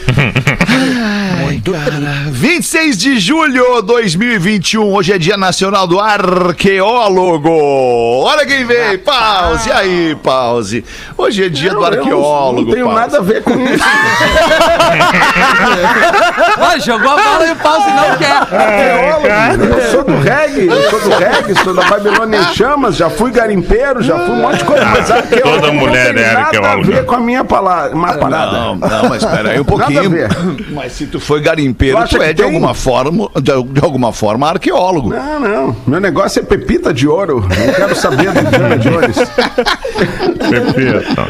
[2.43, 7.49] 26 de julho de 2021, hoje é Dia Nacional do Arqueólogo.
[8.25, 9.69] Olha quem veio, pause.
[9.69, 10.85] E aí, pause.
[11.17, 12.67] Hoje é dia do Eu não- arqueólogo.
[12.67, 13.01] Não tenho Pause.
[13.01, 13.85] nada a ver com isso.
[16.85, 19.22] Jogou a bola e o pause não quer.
[20.02, 23.30] Eu sou do reggae, eu sou do reggae, sou da Babilônia em Chamas, já fui
[23.30, 26.73] garimpeiro, já fui um monte de coisa, mas arqueólogo Toda não mulher tem é nada
[26.73, 28.52] a ver com a minha palavra, uma parada.
[28.52, 30.11] Não, não, mas espera aí um Nada a pouquinho.
[30.11, 30.28] ver.
[30.71, 32.47] Mas se tu foi garimpeiro, Tu tu é que de tem?
[32.52, 35.11] alguma forma, de, de alguma forma arqueólogo.
[35.11, 35.76] Não, não.
[35.87, 37.40] Meu negócio é pepita de ouro.
[37.49, 39.12] Não quero saber do de ouro.
[40.50, 41.23] Pepita.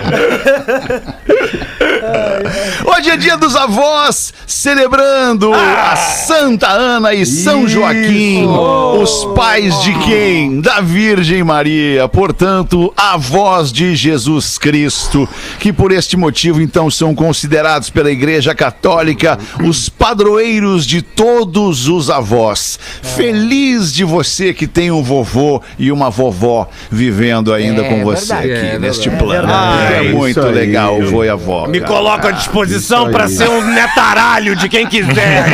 [3.12, 7.75] É dia dos avós, celebrando a Santa Ana e São Isso.
[7.75, 10.62] Joaquim, os pais de quem?
[10.62, 17.90] Da Virgem Maria, portanto, avós de Jesus Cristo, que por este motivo então são considerados
[17.90, 22.79] pela Igreja Católica os padroeiros de todos os avós.
[23.03, 28.35] Feliz de você que tem um vovô e uma vovó vivendo ainda É com você
[28.35, 28.53] verdade.
[28.53, 29.25] aqui É neste verdade.
[29.27, 29.53] plano.
[29.53, 30.53] é É muito aí.
[30.55, 31.66] legal, o vô e a avó.
[31.66, 33.30] Me coloco à disposição isso pra aí.
[33.30, 35.44] ser um netaralho de quem quiser.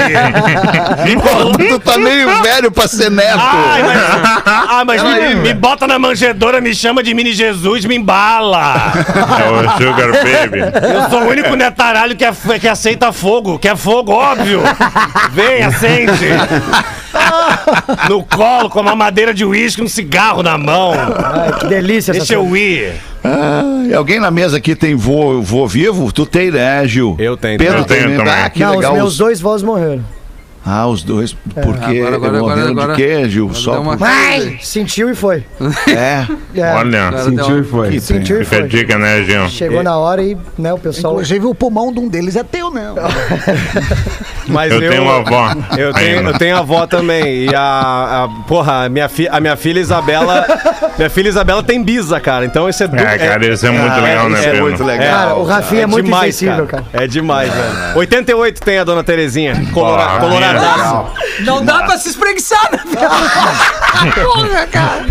[1.68, 3.38] Tu tá meio velho pra ser neto.
[3.40, 3.98] Ai, mas,
[4.46, 8.92] ah, mas me, Peraí, me bota na manjedora, me chama de mini Jesus, me embala.
[8.96, 10.60] É o Sugar Baby.
[10.94, 14.62] Eu sou o único netaralho que, é- que aceita fogo, que é fogo, óbvio.
[15.32, 16.28] Vem, acende.
[18.08, 20.92] No colo, com uma madeira de uísque, um cigarro na mão.
[20.92, 22.94] Ai, que delícia essa Deixa eu ir.
[23.22, 26.10] Ai, alguém na mesa aqui tem vô, vô vivo?
[26.12, 27.16] Tu tem, né, Gil?
[27.18, 28.32] Eu tenho Pedro Eu tenho tem, também.
[28.32, 28.92] Ah, que Não, legal.
[28.92, 30.04] os meus dois vós morreram.
[30.70, 31.32] Ah, os dois.
[31.32, 33.46] Porque Agora, agora, morreram agora, de quê, Gil?
[33.46, 35.42] agora Só uma- Ai, sentiu e foi.
[35.88, 36.26] É.
[36.58, 37.90] É, Olha, Sentiu e foi.
[37.90, 38.68] Que sentiu e fica a foi.
[38.68, 39.48] dica, né, Gil?
[39.48, 41.12] Chegou na hora e, né, o pessoal...
[41.12, 42.82] Inclusive, o pulmão de um deles é teu, né?
[44.48, 45.52] Mas Eu tenho uma avó.
[45.76, 46.30] Eu tenho, ainda.
[46.30, 47.44] eu tenho avó também.
[47.44, 50.46] E a, a porra, a minha, fi, a minha filha Isabela.
[50.96, 52.46] minha filha Isabela tem bisa, cara.
[52.46, 55.06] Então esse é du- É, cara, isso é muito legal, né, isso é muito legal.
[55.18, 56.84] Cara, o Rafinha é, muito demais, insensível, cara.
[56.94, 57.98] É demais, velho.
[57.98, 59.54] 88 tem a dona Terezinha.
[59.72, 60.18] Colora,
[61.40, 62.78] Não dá pra se espreguiçar, né?
[64.22, 65.06] Porra, cara.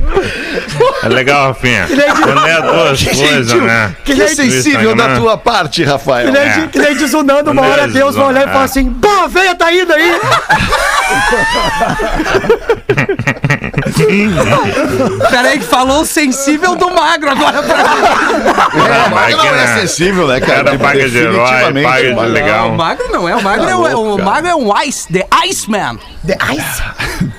[1.03, 1.87] É legal, Rafinha.
[2.21, 3.95] Quando é duas coisas, né?
[4.03, 6.25] Que sensível da tua parte, Rafael.
[6.27, 6.67] Que nem, É.
[6.67, 8.51] que nem desundando, uma hora Beleza, Deus vai olhar e é.
[8.51, 10.15] falar assim, pô, a veia tá indo aí.
[15.29, 17.83] Peraí, que falou o sensível do magro agora pra mim.
[18.85, 20.63] É, mas não é sensível, né, cara?
[20.63, 22.69] Cara, paga de herói, Definitivamente, paga de legal.
[22.69, 25.99] O magro não é, o magro, é, o, o magro é um ice, the Iceman.
[26.27, 26.83] The Ice.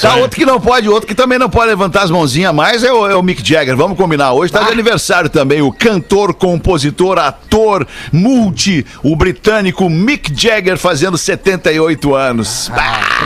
[0.00, 2.90] Tá, outro que não pode, outro que também não pode levantar as mãozinhas mais é
[2.90, 3.76] o, é o Mick Jagger.
[3.76, 4.32] Vamos combinar.
[4.32, 11.18] Hoje tá de aniversário também o cantor, compositor, ator, multi, o britânico Mick Jagger fazendo
[11.18, 12.70] 78 anos.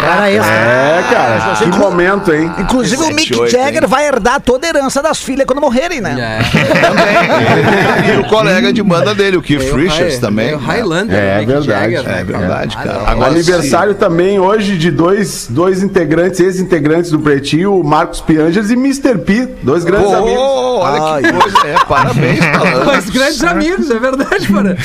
[0.01, 0.49] Cara, esse.
[0.49, 2.51] É, cara, que momento, hein?
[2.59, 3.89] Inclusive o Mick 78, Jagger hein?
[3.89, 6.41] vai herdar toda a herança das filhas quando morrerem, né?
[6.41, 6.65] É.
[6.81, 8.17] também.
[8.17, 10.55] e o colega de banda dele, o Keith Richards também.
[10.55, 11.17] O Highlander.
[11.17, 13.03] É, né, verdade, Jagger, né, É verdade, cara.
[13.07, 18.71] Ah, Agora, Aniversário também hoje de dois, dois integrantes, ex-integrantes do Pretinho, o Marcos Piangers
[18.71, 19.19] e Mr.
[19.19, 20.41] P, dois grandes amigos.
[20.41, 21.67] olha que coisa.
[21.67, 22.41] É, parabéns.
[22.87, 24.75] Mas grandes amigos, é verdade, mano.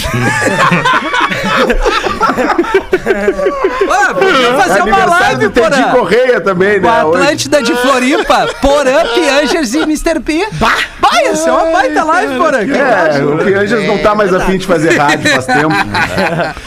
[3.90, 5.96] ah, podia fazer uma live, do Teddy porra.
[5.96, 7.04] Correia também, Com né?
[7.04, 7.22] hoje.
[7.22, 10.20] Atlântida de Floripa, Porã, Piangers e Mr.
[10.20, 10.48] P.
[10.54, 12.60] Bah, bah ia ser uma baita live, Porã.
[12.60, 15.76] É, o Piangers não tá mais afim de fazer rádio faz tempo.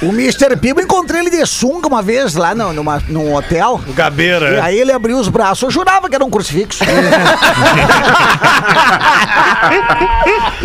[0.02, 0.56] O Mr.
[0.56, 3.80] P, eu encontrei ele de sunga uma vez lá no, numa, num hotel.
[3.86, 4.56] O Gabeira.
[4.56, 6.84] E aí ele abriu os braços, eu jurava que era um crucifixo.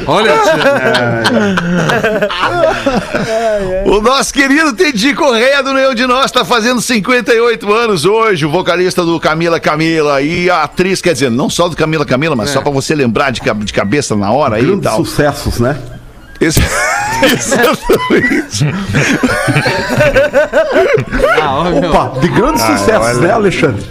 [0.05, 0.31] Olha,
[3.97, 8.49] O nosso querido Teddy Correia do Neon de Nós tá fazendo 58 anos hoje, o
[8.51, 12.51] vocalista do Camila Camila e a atriz, quer dizer, não só do Camila Camila, mas
[12.51, 14.97] só pra você lembrar de, de cabeça na hora aí e Grandes tal.
[15.03, 15.75] sucessos, né?
[16.39, 16.61] Esse-
[17.23, 18.65] Exatamente.
[21.41, 21.63] ah.
[21.89, 23.83] Opa, de grandes sucessos, né, Alexandre?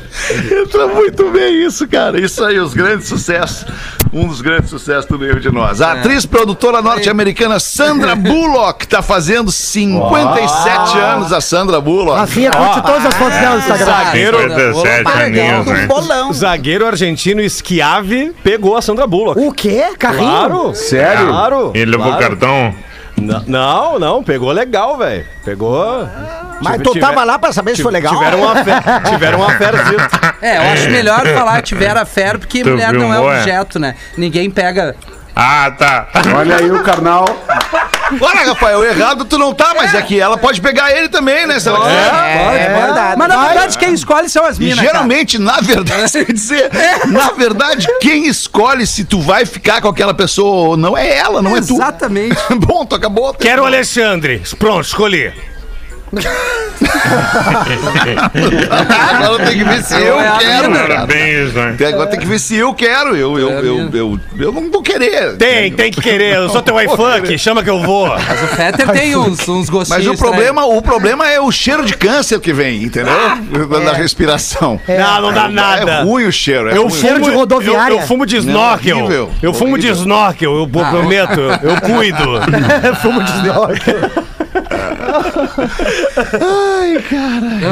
[0.63, 2.19] Entra muito bem isso, cara.
[2.21, 3.67] Isso aí, os grandes sucessos.
[4.13, 5.83] Um dos grandes sucessos do meio de nós.
[5.83, 12.19] A atriz produtora norte-americana Sandra Bullock tá fazendo 57 anos, a Sandra Bullock.
[12.19, 13.87] Rafinha curte todas as fotos dela no Instagram.
[13.87, 15.87] Zagueiro, 57 aninhos, né?
[15.87, 16.33] bolão.
[16.33, 19.39] zagueiro argentino Schiave pegou a Sandra Bullock.
[19.41, 19.85] O quê?
[19.99, 20.31] Carrinho?
[20.31, 20.75] Claro.
[20.75, 21.27] Sério?
[21.29, 21.73] Claro.
[21.75, 22.36] Ele levou claro.
[22.37, 22.75] Cartão.
[23.18, 25.25] N- Não, não, pegou legal, velho.
[25.44, 26.07] Pegou.
[26.61, 28.12] Mas tu tava lá pra saber se foi legal?
[28.14, 28.81] Tiveram uma fé.
[29.11, 29.70] Tiveram uma fé.
[30.42, 33.20] É, eu acho melhor falar tiver a fé, porque Tu mulher não é é?
[33.20, 33.94] objeto, né?
[34.18, 34.94] Ninguém pega.
[35.35, 36.09] Ah, tá.
[36.35, 37.25] Olha aí o carnal.
[38.21, 41.59] Olha, Rafael, errado tu não tá, mas é que ela pode pegar ele também, né?
[41.59, 42.11] Se ela quiser.
[42.11, 43.19] Pode, é verdade.
[43.19, 44.79] Mas na verdade, quem escolhe são as E minas.
[44.79, 46.71] geralmente, na verdade, você dizer,
[47.07, 51.42] na verdade, quem escolhe se tu vai ficar com aquela pessoa ou não é ela,
[51.42, 51.75] não é tu.
[51.75, 52.37] Exatamente.
[52.59, 53.35] Bom, tu acabou.
[53.35, 54.42] Quero o Alexandre.
[54.59, 55.33] Pronto, escolhi.
[59.11, 60.71] Agora tem que ver se eu É quero,
[61.47, 61.77] isso, né?
[61.88, 63.16] Agora tem que ver se eu quero.
[63.16, 65.37] Eu, eu, É eu, eu, eu, não vou querer.
[65.37, 66.37] Tem, tem que querer.
[66.37, 68.09] Eu sou teu iFunk, chama que eu vou.
[68.09, 70.07] Mas o Fetter tem uns, uns gostinhos.
[70.07, 73.14] Mas o problema, o problema é o cheiro de câncer que vem, entendeu?
[73.69, 74.81] Da, da respiração.
[74.88, 76.03] Não, não dá É nada.
[76.03, 76.69] ruim o cheiro.
[76.71, 77.01] É Eu ruim.
[77.01, 77.95] cheiro fumo de rodoviária.
[77.95, 78.99] Eu, eu fumo de Não, snorkel.
[78.99, 79.31] horrível.
[79.42, 81.40] eu fumo de snorkel, eu prometo.
[81.62, 82.16] Eu cuido.
[83.03, 83.95] Fumo de snorkel.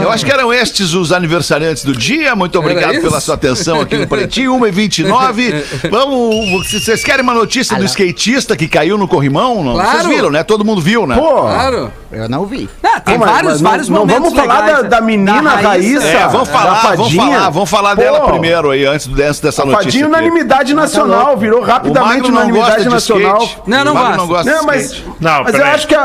[0.02, 2.35] Eu acho que eram estes os aniversariantes do dia.
[2.35, 5.64] Muito obrigado pela sua atenção aqui no Pretinho, 1h29.
[5.90, 6.72] Vamos.
[6.72, 9.62] Vocês querem uma notícia do skatista que caiu no corrimão?
[9.62, 9.74] Não?
[9.74, 9.90] Claro.
[9.90, 10.42] Vocês viram, né?
[10.42, 11.16] Todo mundo viu, né?
[11.16, 11.92] Pô, Claro.
[12.12, 12.68] Eu não vi.
[12.83, 15.00] Ah, tem Pô, mas- vários, mas não- vários não momentos vamos falar legais, da- da
[15.00, 16.07] menina Raíssa.
[16.07, 18.02] É, vamos Da falar, vamos falar, vamos falar Pô.
[18.02, 19.85] dela primeiro aí, antes, do- antes dessa a notícia.
[19.85, 20.14] Fadinha aqui.
[20.14, 23.42] unanimidade nacional, virou rapidamente não unanimidade de nacional.
[23.42, 23.62] skate.
[23.66, 24.16] Não, não gosta.
[24.16, 25.02] não gosta Não, mas.
[25.20, 26.04] Não, mas eu acho que, a, a-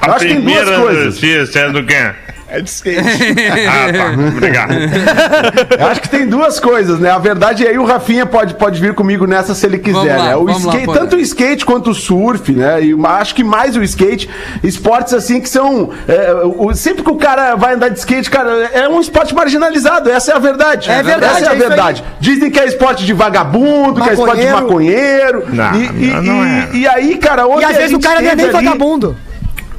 [0.00, 1.14] a- acho que tem duas primeira coisas.
[1.22, 2.10] notícia é do quê?
[2.54, 2.98] É de skate.
[3.00, 4.28] Ah, tá.
[4.28, 4.74] Obrigado.
[5.80, 7.10] Eu acho que tem duas coisas, né?
[7.10, 10.24] A verdade é aí o Rafinha pode, pode vir comigo nessa se ele quiser, lá,
[10.28, 10.36] né?
[10.36, 10.98] O lá, skate, pode.
[10.98, 12.84] tanto o skate quanto o surf, né?
[12.84, 14.28] E acho que mais o skate,
[14.62, 15.90] esportes assim que são.
[16.06, 20.10] é, o- sempre que o cara vai andar de skate, cara, é um esporte marginalizado.
[20.10, 20.90] Essa é a verdade.
[20.90, 21.58] É verdade, Essa é a é aí.
[21.58, 22.04] verdade.
[22.20, 25.42] Dizem que é esporte de vagabundo, que é esporte de Maconheiro.
[25.42, 25.44] maconheiro.
[25.54, 26.68] Não, e, e- não, não é.
[26.74, 28.52] e- e aí, cara, ontem E às a vezes o cara não é nem ali-
[28.52, 29.16] vagabundo.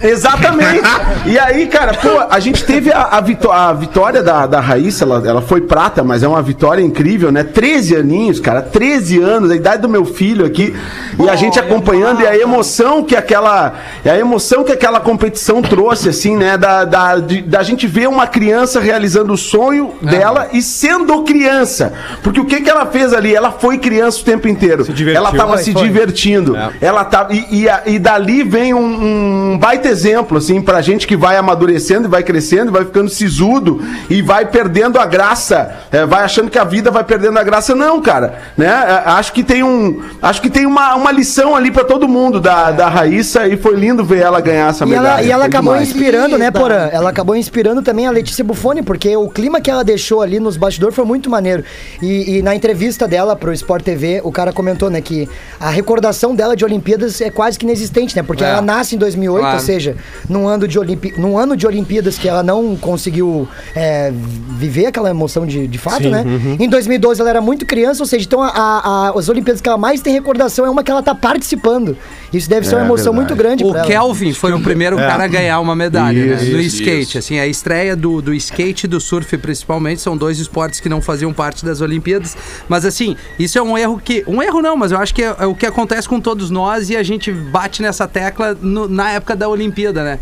[0.03, 0.83] Exatamente.
[1.25, 5.03] e aí, cara, pô, a gente teve a, a, vitó- a vitória da, da Raíssa,
[5.05, 7.43] ela, ela foi prata, mas é uma vitória incrível, né?
[7.43, 10.75] 13 aninhos, cara, 13 anos, a idade do meu filho aqui,
[11.23, 13.73] e a gente acompanhando, e a emoção que aquela.
[14.05, 16.57] A emoção que aquela competição trouxe, assim, né?
[16.57, 21.93] Da, da, de- da gente ver uma criança realizando o sonho dela e sendo criança.
[22.21, 23.33] Porque o que, que ela fez ali?
[23.33, 24.83] Ela foi criança o tempo inteiro.
[25.15, 25.83] Ela tava se foi.
[25.83, 26.55] divertindo.
[26.57, 26.69] É.
[26.81, 31.15] Ela tá e, e, e dali vem um, um baita exemplo assim pra gente que
[31.15, 36.23] vai amadurecendo e vai crescendo, vai ficando sisudo e vai perdendo a graça, é, vai
[36.23, 38.67] achando que a vida vai perdendo a graça não, cara, né?
[38.67, 42.41] É, Acho que tem um, acho que tem uma, uma lição ali pra todo mundo
[42.41, 45.07] da, da Raíssa e foi lindo ver ela ganhar essa E medalha.
[45.07, 45.89] ela, e ela acabou demais.
[45.89, 46.49] inspirando, né.
[46.51, 46.89] Porã?
[46.91, 50.57] Ela acabou inspirando também a Letícia Buffoni, porque o clima que ela deixou ali nos
[50.57, 51.63] bastidores foi muito maneiro.
[52.01, 55.29] E, e na entrevista dela pro Sport TV, o cara comentou, né, que
[55.59, 58.23] a recordação dela de Olimpíadas é quase que inexistente, né?
[58.23, 58.47] Porque É.
[58.49, 59.57] ela nasce em 2008, Claro.
[59.57, 59.95] ou seja, seja,
[60.29, 61.13] num ano de, Olimpi...
[61.17, 64.11] num ano de Olimpíadas que ela não conseguiu é,
[64.57, 66.23] viver aquela emoção de, de fato, Sim, né?
[66.25, 66.57] uhum.
[66.59, 69.77] Em 2012 ela era muito criança, ou seja, então a, a- as Olimpíadas que ela
[69.77, 71.97] mais tem recordação é uma que ela tá participando.
[72.31, 73.27] Isso deve ser uma É emoção verdade.
[73.33, 73.87] muito grande O pra ela.
[73.87, 77.17] Kelvin foi o primeiro cara a ganhar uma medalha né, Isso, no isso, skate.
[77.17, 81.01] Assim, a estreia do, do skate e do surf, principalmente, são dois esportes que não
[81.01, 82.35] faziam parte das Olimpíadas.
[82.67, 84.23] Mas assim, isso é um erro que.
[84.27, 86.89] Um erro não, mas eu acho que é, é o que acontece com todos nós
[86.89, 89.62] e a gente bate nessa tecla no- na época da Olimpíada,
[90.03, 90.19] né?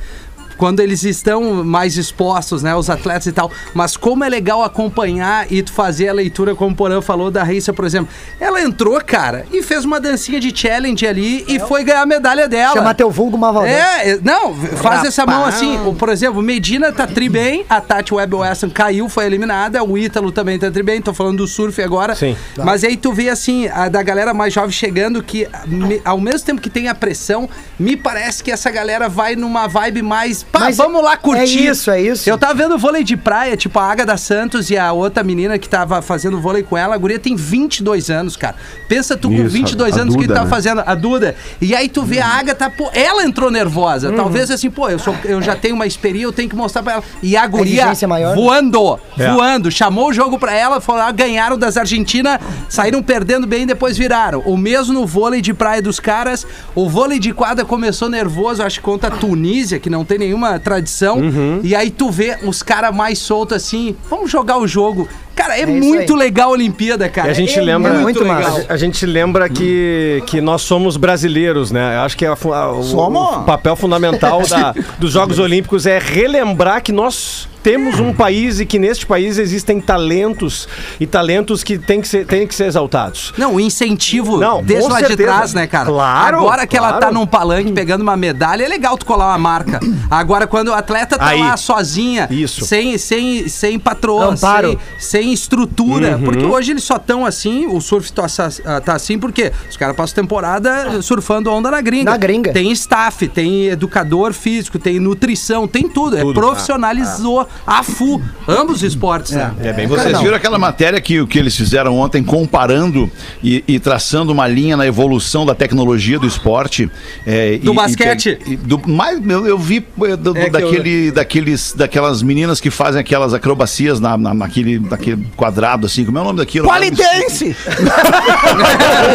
[0.62, 3.50] Quando eles estão mais expostos, né, os atletas e tal.
[3.74, 7.43] Mas como é legal acompanhar e tu fazer a leitura, como o Porã falou da
[7.43, 8.13] Raíssa, por exemplo.
[8.39, 12.47] Ela entrou, cara, e fez uma dancinha de challenge ali e foi ganhar a medalha
[12.47, 12.76] dela.
[12.76, 13.69] Chama teu vulgo Mavaldan.
[13.69, 15.80] É, é, não, faz essa mão assim.
[15.84, 19.97] O, por exemplo, Medina tá tri bem, a Tati Webb Weston caiu, foi eliminada, o
[19.97, 22.13] Ítalo também tá tri bem, tô falando do surf agora.
[22.13, 22.38] Sim.
[22.63, 26.45] Mas aí tu vê assim, a da galera mais jovem chegando, que me- ao mesmo
[26.45, 30.43] tempo que tem a pressão, me parece que essa galera vai numa vibe mais.
[30.52, 31.42] Pá, Mas vamos lá curtir.
[31.68, 32.30] é isso, é isso.
[32.30, 35.70] Eu tava vendo vôlei de praia, tipo a Ágada Santos e a outra menina que
[35.70, 38.56] tava fazendo vôlei com ela, a guria tem 22 anos, cara.
[38.90, 40.50] Pensa tu com Isso, 22 a- a anos que Duda, tá né?
[40.50, 41.36] fazendo a Duda.
[41.62, 44.12] E aí tu vê a Agatha, pô, ela entrou nervosa.
[44.12, 46.94] Talvez assim, pô, eu, sou, eu já tenho uma experiência, eu tenho que mostrar pra
[46.94, 47.04] ela.
[47.24, 48.36] E a guria exigência maior.
[48.36, 49.72] voando, voando.
[49.72, 53.98] Chamou o jogo pra ela, falou, ah, ganharam das Argentinas, saíram perdendo bem e depois
[53.98, 54.42] viraram.
[54.46, 56.46] O mesmo no vôlei de praia dos caras.
[56.76, 60.58] O vôlei de quadra começou nervoso, acho que contra a Tunísia, que não tem nenhuma
[60.60, 61.20] tradição.
[61.63, 65.08] E aí tu vê os caras mais soltos assim, vamos jogar o jogo.
[65.41, 66.19] Cara, é, isso muito aí.
[66.19, 67.27] legal a Olimpíada, cara.
[67.27, 71.71] E a gente é lembra- muito gente- A gente lembra que, que nós somos brasileiros,
[71.71, 71.95] né?
[71.97, 76.82] Eu acho que a a- o, o papel fundamental da- dos Jogos Olímpicos é relembrar
[76.82, 80.67] que nós temos um país e que neste país existem talentos
[80.99, 83.34] e talentos que têm que ser, têm que ser exaltados.
[83.38, 85.30] Não, o incentivo Não, desde lá de certeza.
[85.32, 85.86] trás, né, cara?
[85.86, 87.06] Claro, Agora que ela claro.
[87.06, 89.80] tá num palanque pegando uma medalha, é legal tu colar uma marca.
[90.10, 91.39] Agora, quando o atleta tá Aí.
[91.39, 92.65] lá sozinha, Isso.
[92.65, 94.80] sem, sem, sem patroa, Amparo.
[94.97, 96.17] sem, estrutura.
[96.17, 96.24] Uhum.
[96.24, 99.96] Porque hoje eles só estão assim, o surf tá, assa- tá assim, porque os caras
[99.96, 102.12] passam temporada surfando onda na gringa.
[102.12, 102.52] Na gringa.
[102.54, 106.17] Tem staff, tem educador físico, tem nutrição, tem tudo.
[106.17, 106.34] É Tudo.
[106.39, 109.54] profissionalizou a FU, ambos os esportes, né?
[109.62, 113.10] É bem Vocês viram aquela matéria que, que eles fizeram ontem, comparando
[113.44, 116.89] e, e traçando uma linha na evolução da tecnologia do esporte?
[117.26, 118.38] é, Do e- basquete?
[118.46, 122.22] E, e do, mais, eu, eu vi é, do- do- É que daquele, daqueles, daquelas
[122.22, 126.06] meninas que fazem aquelas acrobacias na, na- naquele, naquele quadrado, assim.
[126.06, 126.67] Como é o nome daquilo?
[126.67, 127.56] Polidense!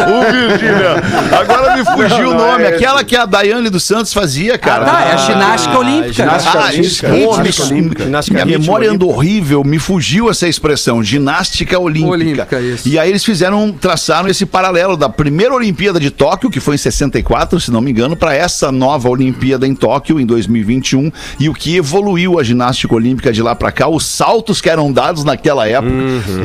[0.07, 0.95] Ô, Virgínia,
[1.39, 2.65] agora me fugiu o nome.
[2.65, 4.85] Aquela que a Daiane dos Santos fazia, cara.
[4.85, 6.13] Ah, tá, é a ginástica olímpica.
[6.13, 6.81] ginástica Ah, olímpica.
[6.81, 7.63] isso, Ginástica isso.
[7.73, 8.03] olímpica.
[8.03, 9.05] Ginástica Minha rítmica memória olímpica.
[9.05, 12.11] andou horrível, me fugiu essa expressão, ginástica olímpica.
[12.11, 12.87] Olímpica, isso.
[12.87, 16.77] E aí eles fizeram, traçaram esse paralelo da primeira Olimpíada de Tóquio, que foi em
[16.77, 21.53] 64, se não me engano, para essa nova Olimpíada em Tóquio em 2021 e o
[21.53, 25.67] que evoluiu a ginástica olímpica de lá para cá, os saltos que eram dados naquela
[25.67, 25.86] época,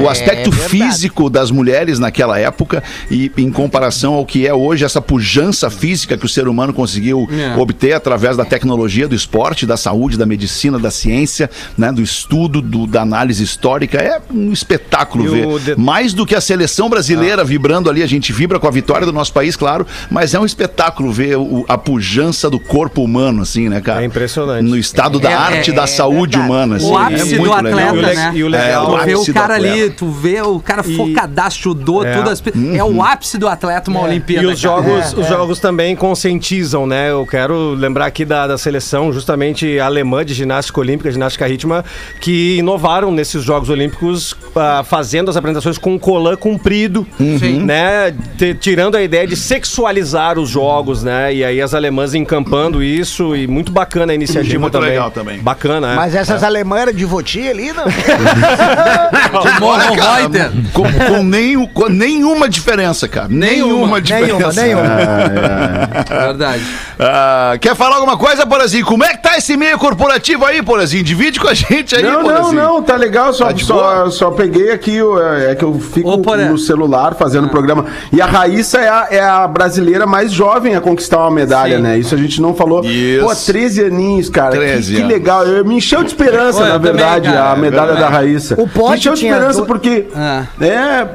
[0.03, 4.85] o aspecto É físico das mulheres naquela época e em comparação ao que é hoje
[4.85, 7.57] essa pujança física que o ser humano conseguiu É.
[7.59, 12.61] obter através da tecnologia, do esporte, da saúde, da medicina, da ciência, né, do estudo,
[12.61, 13.99] do- da análise histórica.
[13.99, 15.59] É um espetáculo E ver.
[15.75, 19.07] de- Mais do que a seleção brasileira vibrando ali, a gente vibra com a vitória
[19.07, 23.43] do nosso país, claro, mas é um espetáculo ver o- a pujança do corpo humano,
[23.43, 24.03] assim, né, cara?
[24.03, 24.63] É impressionante.
[24.65, 26.53] No estado da É- arte é- da é saúde verdade.
[26.53, 26.77] humana.
[26.77, 26.91] assim.
[26.91, 27.89] O É ápice muito do legal.
[27.89, 28.33] atleta, E o le- né?
[28.35, 32.05] e o legal- É, o ápice cara ali, tu vê o cara E- focadaço, judô,
[32.05, 32.13] É.
[32.17, 32.31] tudo.
[32.31, 32.43] As...
[32.75, 34.45] É o ápice do atleta uma Olimpíada.
[34.47, 34.83] E os cara.
[34.83, 37.11] jogos, os jogos também conscientizam, né?
[37.11, 41.85] Eu quero lembrar aqui da, da seleção justamente alemã de ginástica olímpica, ginástica rítmica,
[42.21, 47.61] que inovaram nesses Jogos Olímpicos ah, fazendo as apresentações com um colã comprido, Sim.
[47.65, 48.15] né?
[48.37, 51.35] Te- tirando a ideia de sexualizar os jogos, né?
[51.35, 54.91] E aí as alemãs encampando isso e muito bacana a iniciativa Muito também.
[54.91, 55.39] legal também.
[55.41, 55.97] Bacana, é.
[55.97, 57.85] Mas essas alemãs eram de voti ali, não?
[59.31, 60.51] De Reuter.
[60.73, 63.29] com, com nenhum- com nenhuma diferença, cara.
[63.31, 64.61] Nenhuma, diferença.
[64.63, 65.89] Nenhuma, nenhuma.
[66.27, 66.63] Verdade.
[66.99, 68.85] Ah, quer falar alguma coisa, Porazinho?
[68.85, 71.03] Como é que tá esse meio corporativo aí, Porazinho?
[71.03, 72.63] Divide com a gente aí, Não, não, Porazinho.
[72.63, 73.33] não, tá legal.
[73.33, 77.51] Só, Tá só, só peguei aqui, o- é que eu fico no celular fazendo o
[77.51, 77.87] programa.
[78.13, 81.83] E a Raíssa é a, é a brasileira mais jovem a conquistar uma medalha, Sim.
[81.83, 81.99] né?
[81.99, 82.85] Isso a gente não falou.
[82.85, 83.25] Isso.
[83.25, 84.51] Pô, 13 aninhos, cara.
[84.51, 85.45] 13 que, que legal.
[85.47, 88.55] Eu, me encheu de esperança, Pô, na também, verdade, cara, a medalha é da Raíssa.
[88.59, 90.07] O pódio tinha esperança du- porque.
[90.15, 90.47] Ah.
[90.61, 91.07] É,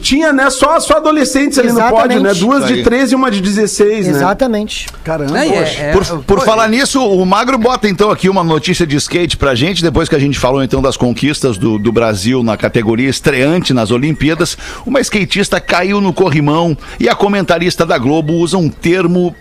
[0.00, 0.50] tinha, né?
[0.50, 2.30] Só, só adolescentes ali no pódio, né?
[2.30, 2.40] Exatamente.
[2.40, 4.12] Duas de 13 e uma de 16, né?
[4.12, 4.86] Exatamente.
[5.02, 5.32] Caramba.
[5.32, 8.86] Não, e é- é- Por, por falar nisso, o Magro bota então aqui uma notícia
[8.86, 12.42] de skate pra gente, depois que a gente falou então das conquistas do, do Brasil
[12.42, 14.56] na categoria estreante nas Olimpíadas.
[14.86, 19.34] Uma skatista caiu no corrimão e a comentarista da Globo usa um termo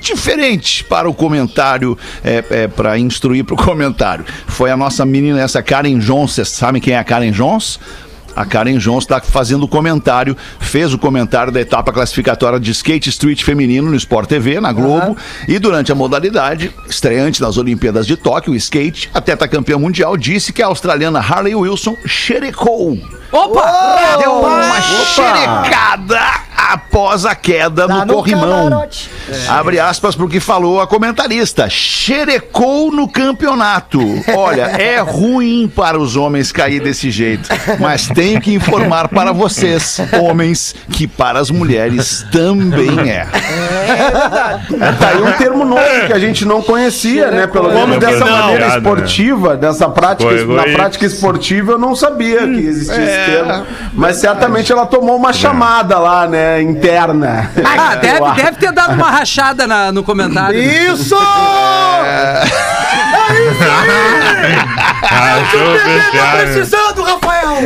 [0.00, 4.24] diferente para o comentário, é, é, para instruir para o comentário.
[4.46, 6.32] Foi a nossa menina, essa Karen Jones.
[6.32, 7.78] Vocês sabem quem é a Karen Jones?
[8.36, 13.08] A Karen Jones está fazendo o comentário, fez o comentário da etapa classificatória de skate
[13.08, 15.16] street feminino no Sport TV, na Globo.
[15.48, 20.52] E durante a modalidade, estreante nas Olimpíadas de Tóquio, o skate, a campeã mundial, disse
[20.52, 22.98] que a australiana Harley Wilson xerecou.
[23.32, 24.18] Opa!
[24.18, 28.64] Deu uma xerecada após a queda Lá no no corrimão.
[28.70, 29.10] camarote.
[29.48, 31.68] Abre aspas porque falou a comentarista.
[31.68, 34.00] Xerecou no campeonato.
[34.34, 40.00] Olha, é ruim para os homens cair desse jeito, mas tenho que informar para vocês,
[40.20, 43.26] homens, que para as mulheres também é.
[44.98, 47.46] Tá aí um termo novo que a gente não conhecia, né?
[47.46, 48.38] Pelo Como menos dessa não?
[48.38, 53.04] maneira Nada, esportiva, dessa prática, Foi na prática esportiva eu não sabia que existia É,
[53.04, 53.66] esse termo.
[53.92, 56.45] Mas certamente ela tomou uma chamada lá, né?
[56.62, 57.50] Interna.
[57.64, 60.58] Ah, deve, deve ter dado uma rachada na- no comentário.
[60.58, 61.16] Isso!
[65.02, 66.36] Achou fechado.
[66.38, 67.56] Precisando, Rafael!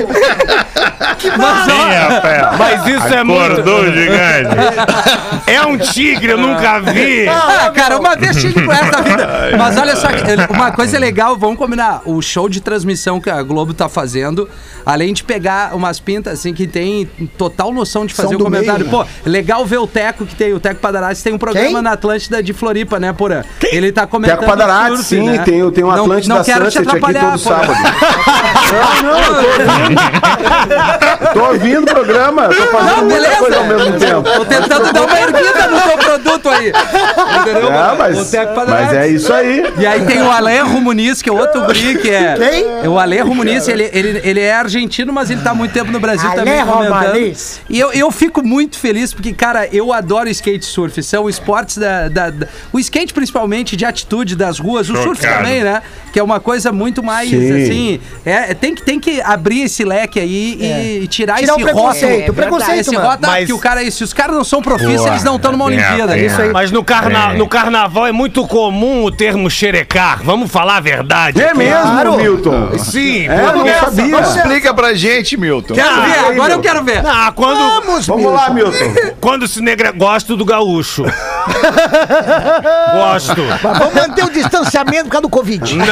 [1.20, 2.48] Sim, Rafael.
[2.58, 3.40] Mas isso é muito.
[3.52, 4.56] Acordou gigante.
[5.46, 7.28] É um tigre, eu nunca vi.
[7.28, 9.28] Ah, cara, uma vez tigre resto da vida.
[9.58, 12.02] Mas olha só, que- uma coisa legal, vamos combinar.
[12.04, 14.48] O show de transmissão que a Globo tá fazendo,
[14.86, 18.86] além de pegar umas pintas assim que tem total noção de fazer o do comentário.
[18.86, 21.82] meio, Pô, legal ver o Teco que tem, o Teco Padarassi tem um programa Quem?
[21.82, 23.42] na Atlântida de Floripa, né, Porã?
[23.70, 25.38] Ele tá comentando Teco Padarati, surf, sim, né?
[25.50, 27.56] Tem, o- tem um Não- Atlântida Não quero te Sunset aqui atrapalhar, todo Porã.
[27.66, 27.80] sábado.
[28.70, 30.00] Não, não, eu tô ouvindo.
[31.32, 34.22] Tô ouvindo o programa, tô fazendo Não, muita coisa ao mesmo tempo.
[34.22, 36.68] Tô tentando dar uma erguida no teu produto aí.
[36.68, 37.72] Entendeu?
[37.72, 38.32] É, O mas,
[38.68, 39.64] mas é isso aí.
[39.76, 42.34] E aí tem o Alejo Muniz, que é outro guri que é.
[42.36, 42.88] Quem?
[42.88, 45.98] O Alejo Muniz, ele, ele, ele é argentino, mas ele tá há muito tempo no
[45.98, 47.16] Brasil também Alejo comentando.
[47.68, 51.02] E eu, eu fico muito feliz porque, cara, eu adoro skate surf.
[51.02, 54.88] São esportes da, da- da- O skate, principalmente, de atitude das ruas.
[54.88, 55.39] O surf Chocado.
[55.42, 55.82] Também, né?
[56.12, 57.62] Que é uma coisa muito mais, Sim.
[57.62, 58.00] assim...
[58.26, 61.64] É, tem, que, tem que abrir esse leque aí e, e tirar, Tirar esse o
[61.64, 62.30] preconceito, rótulo.
[62.30, 63.06] o preconceito, Esse mano.
[63.06, 63.90] rótulo, Mas- que o cara...
[63.90, 66.18] Se os caras não são profissos, eles não estão numa é, Olimpíada.
[66.18, 66.26] é.
[66.26, 66.50] Isso aí.
[66.52, 67.36] Mas no, carna É.
[67.36, 70.20] no carnaval é muito comum o termo xerecar.
[70.24, 71.40] Vamos falar a verdade.
[71.40, 72.16] É mesmo, Claro.
[72.16, 72.78] Milton?
[72.78, 74.20] Sim, É, eu não porque- sabia.
[74.20, 75.74] Explica pra gente, Milton.
[75.74, 76.60] Quero ver, aí, agora eu meu.
[76.60, 77.02] quero ver.
[77.06, 77.60] Ah, quando,
[78.06, 78.72] Vamos lá, Milton.
[79.20, 79.92] quando se negra.
[79.92, 81.04] Gosto do gaúcho.
[82.92, 83.42] Gosto.
[83.62, 85.76] Mas vamos manter o distanciamento por causa do Covid.
[85.76, 85.86] Não,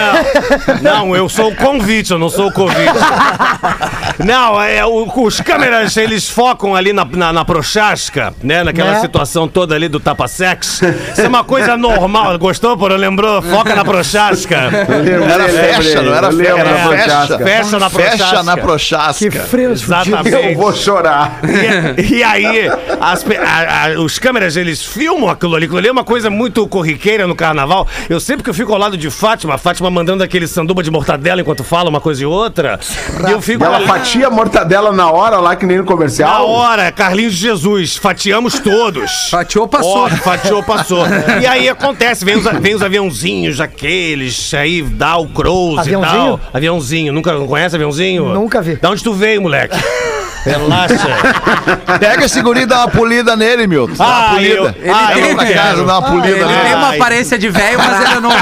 [0.83, 2.93] não, eu sou o convite, eu não sou o Covid.
[4.25, 8.63] Não, é, o- os câmeras, eles focam ali na, na, na prochasca, né?
[8.65, 9.01] Naquela Né?
[9.01, 10.81] situação toda ali do tapa-sex.
[11.13, 12.39] Isso é uma coisa normal.
[12.39, 13.41] Gostou, por Lembrou?
[13.43, 14.57] Foca na prochasca.
[14.57, 17.39] Era fecha, não era fecha, era Prochasca.
[17.39, 18.43] Fecha na Fecha prochasca.
[18.43, 19.31] na prochasca.
[19.31, 20.09] Que frio, fudido.
[20.09, 20.49] Exatamente.
[20.51, 21.39] Eu vou chorar.
[21.99, 22.69] E, e aí,
[23.01, 25.65] as a- a- os câmeras, eles filmam aquilo ali.
[25.65, 27.87] Aquilo ali é uma coisa muito corriqueira no carnaval.
[28.09, 30.91] Eu sempre que eu fico ao lado de Fátima, a Fátima mandando aquele sanduba de
[30.91, 32.79] mortadela enquanto fala uma coisa e outra,
[33.27, 35.89] e eu fico Ela ali- fatia a mortadela na hora lá, que nem no Na
[35.89, 36.49] comercial.
[36.49, 39.11] hora, Carlinhos de Jesus, fatiamos todos.
[39.31, 40.05] Fatiou, passou.
[40.05, 41.05] Ó, fatiou, passou.
[41.41, 46.41] E aí acontece, vem os, vem os aviãozinhos aqueles, aí dá o Crows e tal.
[46.53, 48.35] Aviãozinho, nunca não conhece aviãozinho?
[48.35, 48.77] Nunca vi.
[48.77, 49.77] Da onde tu veio, moleque?
[50.45, 51.09] Relaxa.
[51.99, 53.95] Pega esse guri e dá uma polida nele, Milton.
[53.95, 54.55] Dá uma Ah, polida.
[54.55, 56.61] eu- Ele ah, tem- pra casa, dá uma polida Ele nele.
[56.61, 58.37] tem uma aparência de velho, mas ele é novo.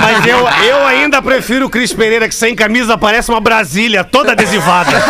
[0.00, 4.32] Mas eu, eu ainda prefiro o Cris Pereira, que sem camisa parece uma Brasília, toda
[4.32, 4.90] adesivada.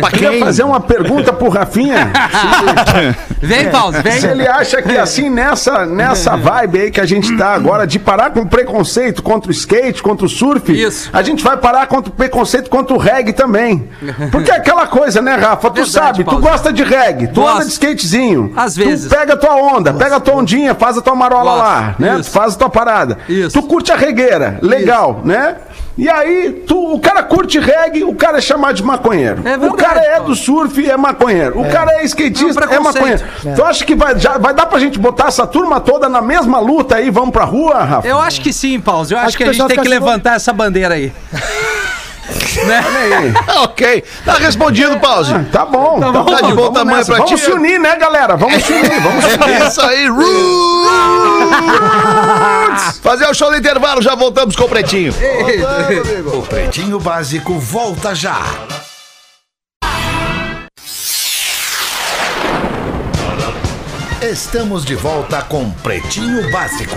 [0.00, 2.10] Pra, Queria fazer uma pergunta pro Rafinha.
[3.40, 4.12] Vem, Pause, vem.
[4.20, 7.96] Se ele acha que assim, nessa, nessa vibe aí que a gente tá agora, de
[7.98, 11.08] parar com preconceito contra o skate, contra o surf, Isso.
[11.12, 13.88] a gente vai parar contra o preconceito contra o reggae também.
[14.32, 15.70] Porque é aquela coisa, né, Rafa?
[15.70, 16.40] Tu Verdade, sabe, tu Paulo.
[16.40, 17.66] gosta de reggae, tu anda Gosto.
[17.66, 18.52] de skatezinho.
[18.56, 19.08] Às tu vezes.
[19.12, 21.62] pega a tua onda, pega a tua ondinha, faz a tua marola Gosto.
[21.64, 22.14] lá, né?
[22.18, 22.30] Isso.
[22.30, 23.18] Tu faz a tua parada.
[23.28, 23.60] Isso.
[23.60, 25.56] Tu curte a regueira, legal, né?
[25.98, 29.42] E aí, tu, o cara curte reggae, o cara é chamado de maconheiro.
[29.44, 30.28] É o verdade, cara é Paulo.
[30.28, 31.58] do surf, é maconheiro.
[31.60, 33.24] O cara é skatista, É um é maconheiro.
[33.56, 36.60] Tu acha que vai, já, vai dar pra gente botar essa turma toda na mesma
[36.60, 38.06] luta aí, vamos pra rua, Rafa?
[38.06, 39.12] Eu acho que sim, Pause.
[39.12, 41.12] Eu acho, Acho que que a o gente tem que levantar essa bandeira aí.
[42.66, 42.84] né?
[43.62, 44.04] ok.
[44.24, 45.32] Tá respondido, pause.
[45.52, 46.24] Tá bom, tá, bom.
[46.24, 47.12] Tá de bom vamos tamanho nessa.
[47.14, 47.44] pra Vamos ti.
[47.46, 48.36] se unir, né, galera?
[48.36, 49.62] Vamos se unir, vamos se unir.
[49.62, 50.28] É isso aí, Roots!
[53.02, 55.14] Fazer o show do intervalo, já voltamos com o Pretinho.
[56.32, 58.40] O Pretinho Básico volta já.
[64.20, 66.96] Estamos de volta com Pretinho Básico.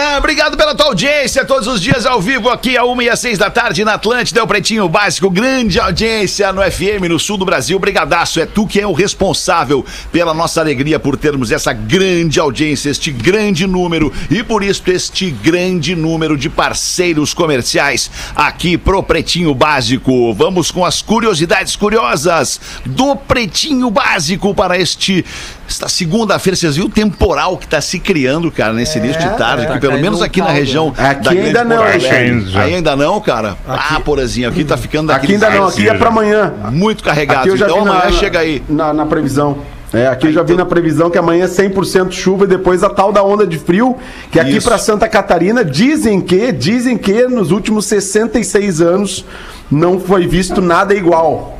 [0.00, 3.20] Tarará, obrigado pela tua audiência, todos os dias ao vivo aqui, a 1 e às
[3.20, 7.36] 6 da tarde na Atlântida, é o Pretinho Básico, grande audiência no FM, no sul
[7.36, 11.74] do Brasil, brigadaço, é tu que é o responsável pela nossa alegria por termos essa
[11.74, 18.78] grande audiência, este grande número e por isso este grande número de parceiros comerciais aqui
[18.78, 20.32] pro Pretinho Básico.
[20.32, 25.26] Vamos com as curiosidades curiosas do Pretinho Básico para este
[25.70, 26.56] esta segunda-feira.
[26.56, 29.80] Vocês viram o temporal que está se criando, cara, nesse início de tarde, tá que
[29.80, 30.58] pelo menos aqui na caldo.
[30.58, 32.56] região Aqui da ainda Grande não, Porto.
[32.58, 33.56] Aí ainda não, cara.
[33.66, 36.52] Ah, porazinho, aqui tá ficando Aqui ainda não, aqui é pra amanhã.
[36.72, 37.40] muito carregado.
[37.40, 38.62] Aqui eu já Então vi na, amanhã na- chega aí.
[38.68, 39.58] Na, na previsão.
[39.92, 42.88] É, aqui eu já vi na previsão que amanhã é 100% chuva e depois a
[42.90, 43.96] tal da onda de frio,
[44.30, 49.24] que aqui pra Santa Catarina dizem que, dizem que nos últimos 66 anos
[49.68, 51.58] não foi visto nada igual.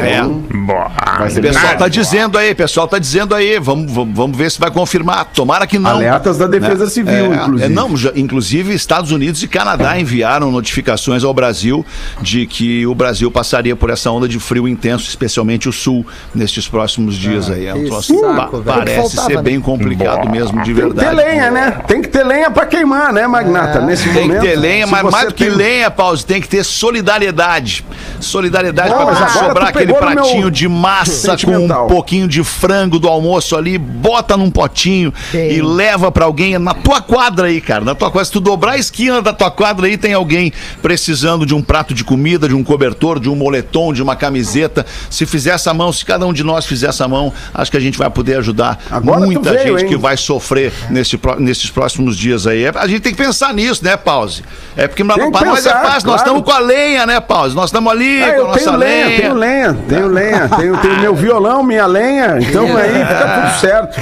[0.00, 0.22] É.
[0.22, 1.78] Vai O ser pessoal verdade.
[1.78, 3.58] tá dizendo aí, pessoal tá dizendo aí.
[3.58, 5.24] Vamos, vamos, vamos ver se vai confirmar.
[5.34, 5.90] Tomara que não.
[5.90, 6.90] Alertas da Defesa Né?
[6.90, 7.64] Civil, É, inclusive.
[7.64, 11.84] é, não, já- inclusive Estados Unidos e Canadá enviaram notificações ao Brasil
[12.22, 16.68] de que o Brasil passaria por essa onda de frio intenso, especialmente o sul, nestes
[16.68, 17.66] próximos dias aí.
[17.66, 18.62] É um que troço- saco, pa- velho.
[18.64, 19.42] parece faltava, ser né?
[19.42, 21.16] bem complicado mesmo, de Tem que ter verdade.
[21.16, 21.70] lenha, né?
[21.86, 23.80] Tem que ter lenha pra queimar, né, Magnata?
[23.80, 24.42] Nesse Tem que momento.
[24.42, 27.84] ter lenha, mas mais do que tem- lenha, Pause, tem que ter solidariedade.
[28.20, 32.26] Solidariedade pra não agora sobrar tu aquele no meu pratinho de massa com um pouquinho
[32.28, 35.38] de frango do almoço ali, bota num potinho Sim.
[35.48, 37.84] e leva pra alguém na tua quadra aí, cara.
[37.84, 40.52] Na tua quadra, se tu dobrar a esquina da tua quadra aí, tem alguém
[40.82, 44.84] precisando de um prato de comida, de um cobertor, de um moletom, de uma camiseta.
[45.10, 47.80] Se fizer essa mão, se cada um de nós fizer essa mão, acho que a
[47.80, 49.88] gente vai poder ajudar Agora muita veio, gente hein?
[49.88, 52.64] que vai sofrer nesse, pró- nesses próximos dias aí.
[52.64, 54.42] É, A gente tem que pensar nisso, né, Pause?
[54.76, 56.18] É porque pra nós é fácil, nós claro.
[56.18, 57.54] estamos com a lenha, né, Pause?
[57.54, 61.14] Nós estamos ali É, com a nossa lenha, tenho lenha, tenho lenha, tenho, tenho meu
[61.14, 64.00] violão, minha lenha, então aí fica tudo certo.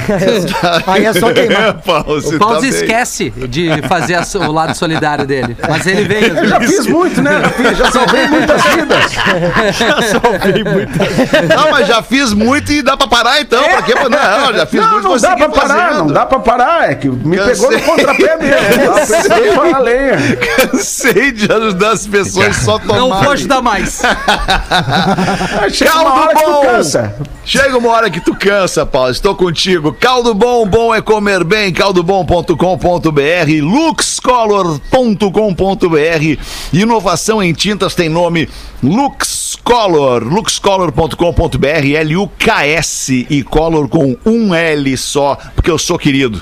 [0.87, 1.73] Aí é só queimar.
[1.85, 2.69] Pause, O tá Pause bem.
[2.69, 5.55] esquece de fazer a o lado solidário dele.
[5.69, 6.23] Mas ele vem.
[6.23, 7.73] Eu já fiz muito, né, Rafinha?
[7.75, 9.13] Já salvei muitas vidas.
[11.55, 13.63] Não, mas já fiz muito e dá pra parar então.
[13.63, 13.93] Pra quê?
[13.95, 15.97] Não, já fiz Não, muito não dá pra parar, fazendo.
[15.99, 16.91] não dá pra parar.
[16.91, 17.53] É que me Cansei.
[17.55, 18.93] pegou no contrapé mesmo.
[18.93, 20.17] Precisando parar a lenha.
[20.71, 22.95] Cansei de ajudar as pessoas só tomar.
[22.97, 24.01] Não vou ajudar mais.
[25.83, 26.61] Caldo hora que tu bom.
[26.61, 27.15] cansa.
[27.45, 29.11] Chega uma hora que tu cansa, Paulo.
[29.11, 29.91] Estou contigo.
[29.93, 31.73] Caldo Bom, bom é comer bem.
[31.73, 32.53] Caldobom.com.br,
[33.61, 36.39] luxcolor.com.br.
[36.71, 38.49] Inovação em tintas tem nome
[38.81, 40.23] Lux Color.
[40.23, 46.41] luxcolor.com.br, L-U-K-S e color com um L só, porque eu sou querido.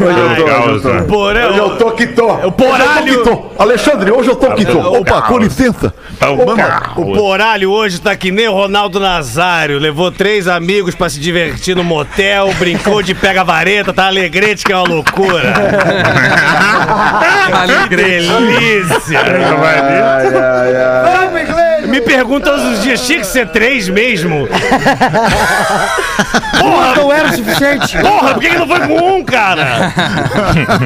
[0.00, 0.90] Hoje eu tô, Legal, hoje eu tô.
[0.90, 1.02] Zé.
[1.02, 2.32] Porã, Hoje eu tô que tô.
[2.46, 3.62] O poralho- Hoje eu tô que tô.
[3.62, 4.78] Alexandre, hoje eu tô que tô.
[4.98, 5.92] Opa, com licença.
[6.18, 9.78] Tá o Poralho hoje tá que nem o Ronaldo Nazário.
[9.78, 14.76] Levou três amigos pra se divertir no motel, brincou de pega-vareta, tá alegrete que é
[14.76, 15.52] uma loucura.
[17.88, 19.20] que delícia!
[19.20, 21.69] Ai, ai, ai.
[22.06, 24.46] Me todos os dias, tinha que ser três mesmo?
[26.60, 27.98] Porra, Não era o suficiente.
[27.98, 29.92] porra, por que, que não foi com um, cara?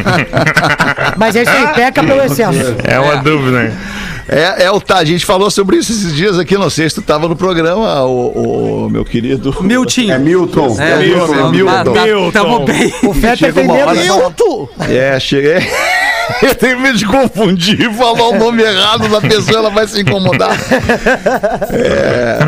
[1.17, 2.77] Mas é isso aí, peca pelo excesso.
[2.85, 3.73] É uma dúvida, hein?
[4.27, 6.95] É, é o tá, a gente falou sobre isso esses dias aqui, não sei se
[6.95, 9.55] tu tava no programa, o, o meu querido.
[9.61, 10.15] Miltinho.
[10.15, 10.77] É Milton.
[10.81, 11.51] É, Milton, Milton.
[11.51, 11.73] Milton.
[11.93, 12.31] Tá, tá, Milton.
[12.33, 12.95] tamo bem.
[13.03, 13.15] O
[13.53, 13.89] tem uma medo.
[13.89, 14.69] hora- Milton!
[14.89, 15.59] É, cheguei.
[16.43, 20.01] Ele tem medo de confundir e falar o nome errado da pessoa, ela vai se
[20.01, 20.57] incomodar.
[21.70, 22.39] É,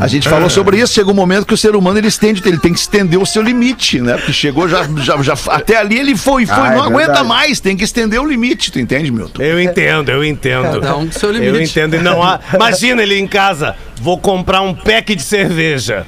[0.00, 2.58] a gente falou sobre isso, chega um momento que o ser humano ele estende, ele
[2.58, 4.14] tem que estender o seu limite, né?
[4.16, 7.28] Porque chegou já, já, já até ali ele foi, foi, Ah, é não aguenta verdade.
[7.28, 9.42] mais, tem que estender o limite, tu entende, Milton?
[9.42, 10.80] Eu entendo, eu entendo.
[10.80, 11.70] Cada um com seu Eu limite.
[11.70, 11.96] entendo.
[11.96, 12.40] E não há.
[12.54, 16.06] Imagina ele em casa, vou comprar um pack de cerveja.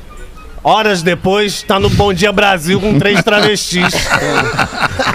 [0.65, 3.93] Horas depois, tá no Bom Dia Brasil com três travestis.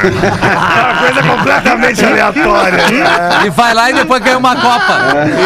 [0.04, 2.84] Uma coisa completamente aleatória.
[3.46, 4.98] E vai lá e depois ganha uma Copa.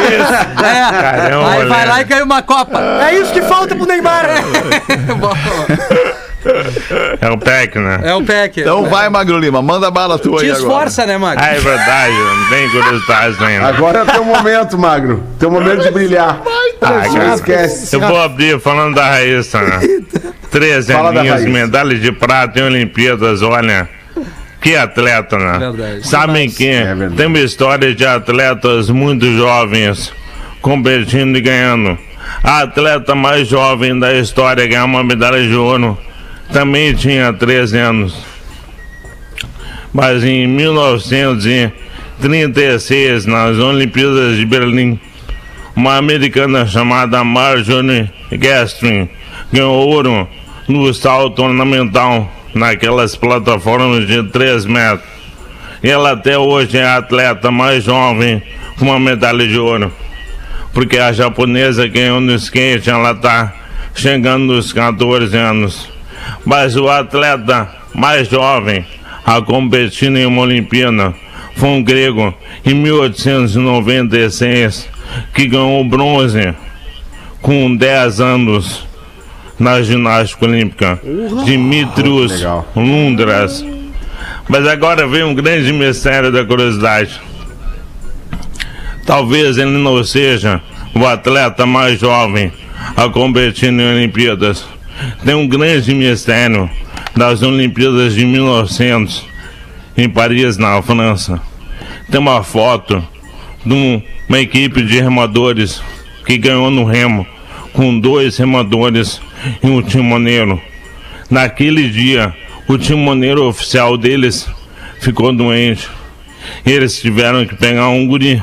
[0.09, 0.33] Isso.
[0.65, 1.01] É.
[1.01, 1.85] Caramba, Aí vai né?
[1.85, 2.79] lá e ganha uma Copa.
[3.07, 4.25] É isso que falta pro Neymar.
[7.21, 7.99] É o PEC, né?
[8.03, 8.59] É o Peck.
[8.61, 10.63] Então vai, Magro Lima, manda a bala tua Te aí agora.
[10.63, 11.39] esforça, né, Mago?
[11.39, 13.67] Ah, é verdade, não tem curiosidade ainda.
[13.67, 15.23] Agora é teu momento, Magro.
[15.37, 16.41] Teu momento de brilhar.
[16.81, 17.35] Ah, cara.
[17.35, 17.95] esquece.
[17.95, 19.79] Eu vou abrir falando da Raíssa, né?
[20.49, 21.49] Três aninhos, Raíssa.
[21.49, 23.87] medalha de prata em Olimpíadas, olha.
[24.61, 25.57] Que atleta, né?
[25.59, 26.05] Verdade.
[26.07, 27.15] Sabem que É verdade.
[27.15, 30.11] tem uma história de atletas muito jovens
[30.61, 31.97] competindo e ganhando.
[32.43, 35.97] A atleta mais jovem da história ganhar uma medalha de ouro
[36.53, 38.15] também tinha 13 anos.
[39.93, 44.97] Mas em 1936, nas Olimpíadas de Berlim,
[45.81, 49.09] uma americana chamada Marjorie Gastrin
[49.51, 50.27] ganhou ouro
[50.67, 55.09] no salto ornamental naquelas plataformas de 3 metros.
[55.81, 58.43] Ela até hoje é a atleta mais jovem
[58.77, 59.91] com uma medalha de ouro.
[60.71, 63.51] Porque a japonesa ganhou no skate, ela tá
[63.95, 65.89] chegando nos 14 anos.
[66.45, 68.85] Mas o atleta mais jovem
[69.25, 71.11] a competir em uma Olimpíada
[71.55, 72.31] foi um grego
[72.63, 75.00] em 1896
[75.33, 76.53] que ganhou bronze
[77.41, 78.87] com 10 anos
[79.59, 80.99] na ginástica olímpica.
[81.45, 82.67] Dimitrios legal.
[82.75, 83.65] Lundras.
[84.47, 87.21] Mas agora vem um grande mistério da curiosidade.
[89.05, 90.61] Talvez ele não seja
[90.93, 92.51] o atleta mais jovem
[92.95, 94.65] a competir em Olimpíadas.
[95.23, 96.69] Tem um grande mistério
[97.15, 99.25] das Olimpíadas de 1900
[99.97, 101.41] em Paris, na França.
[102.09, 103.03] Tem uma foto
[103.65, 105.81] de um- uma equipe de remadores
[106.25, 107.25] que ganhou no remo
[107.73, 109.21] com dois remadores
[109.63, 110.61] e um timoneiro.
[111.29, 112.33] Naquele dia,
[112.67, 114.47] o timoneiro oficial deles
[114.99, 115.87] ficou doente.
[116.65, 118.41] Eles tiveram que pegar um guri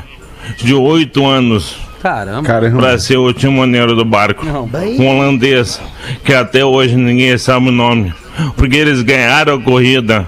[0.57, 2.43] de oito anos Caramba.
[2.47, 2.77] Caramba.
[2.81, 4.45] para ser o timoneiro do barco.
[4.99, 5.79] Um holandês,
[6.23, 8.13] que até hoje ninguém sabe o nome.
[8.55, 10.25] Porque eles ganharam a corrida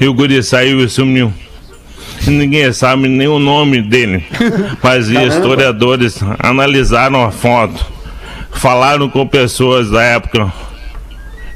[0.00, 1.32] e o guri saiu e sumiu.
[2.26, 4.24] Ninguém sabe nem o nome dele.
[4.82, 7.84] Mas historiadores analisaram a foto,
[8.52, 10.52] falaram com pessoas da época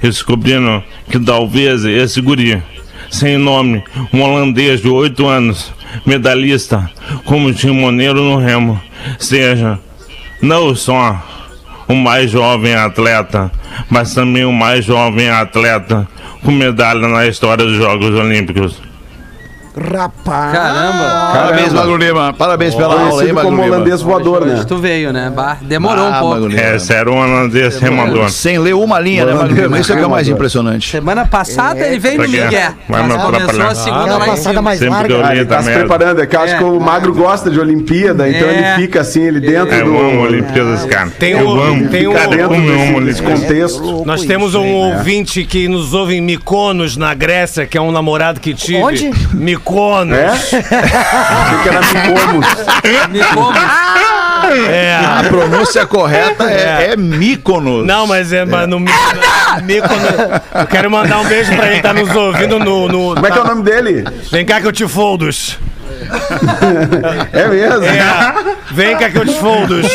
[0.03, 2.62] e descobriram que talvez esse guri,
[3.11, 5.73] sem nome, um holandês de 8 anos,
[6.05, 6.91] medalhista,
[7.25, 8.81] como timoneiro no remo,
[9.19, 9.79] seja
[10.43, 11.23] não só
[11.89, 13.51] o mais jovem atleta,
[13.89, 16.07] mas também o mais jovem atleta
[16.43, 18.86] com medalha na história dos Jogos Olímpicos.
[19.79, 20.53] Rapaz.
[20.53, 21.31] Caramba.
[21.35, 22.33] Parabéns, Magro Lima.
[22.33, 23.77] Parabéns pela aula aí, Conhecido Magro como Lima.
[23.77, 24.64] holandês voador, Hoje né?
[24.66, 25.31] tu veio, né?
[25.35, 26.47] Bah, demorou Ah, um pouco.
[26.47, 26.62] Lima.
[26.62, 28.31] Esse era um holandês remador.
[28.31, 29.79] Sem ler uma linha, né, Magro Lima?
[29.79, 30.91] Isso é que é o mais impressionante.
[30.91, 32.41] Semana passada ele veio no quê?
[32.43, 32.72] Miguel.
[32.89, 35.27] Mas me começou a segunda passada mais larga.
[35.27, 36.59] Ah, ele tá se preparando, é que eu acho É.
[36.59, 38.53] que o Magro gosta de Olimpíada, então É.
[38.77, 39.99] ele fica assim, ele dentro É, eu do.
[39.99, 41.11] amo Olimpíadas, cara.
[41.18, 41.89] Tem eu um- amo.
[41.89, 44.05] tem um- Cara, dentro desse, contexto.
[44.07, 48.41] Nós temos um ouvinte que nos ouve em Mykonos, na Grécia, que é um namorado
[48.41, 48.79] que tive.
[48.79, 49.11] Onde?
[49.35, 49.66] Mykonos.
[50.14, 50.27] É?
[50.31, 52.47] Achei que era Micomos.
[53.11, 53.59] Me come.
[54.71, 54.97] É.
[54.97, 57.85] A pronúncia correta é, é Míconos.
[57.87, 58.79] Não, mas é, mas no.
[58.79, 60.05] Mykonos-
[60.55, 62.87] Eu quero mandar um beijo pra ele que tá nos ouvindo no.
[62.89, 64.05] no- Como é que é o nome dele?
[64.31, 65.59] Vem cá que eu te foldos.
[67.33, 67.85] É mesmo?
[67.85, 68.55] É.
[68.71, 69.87] Vem cá que eu te foldos.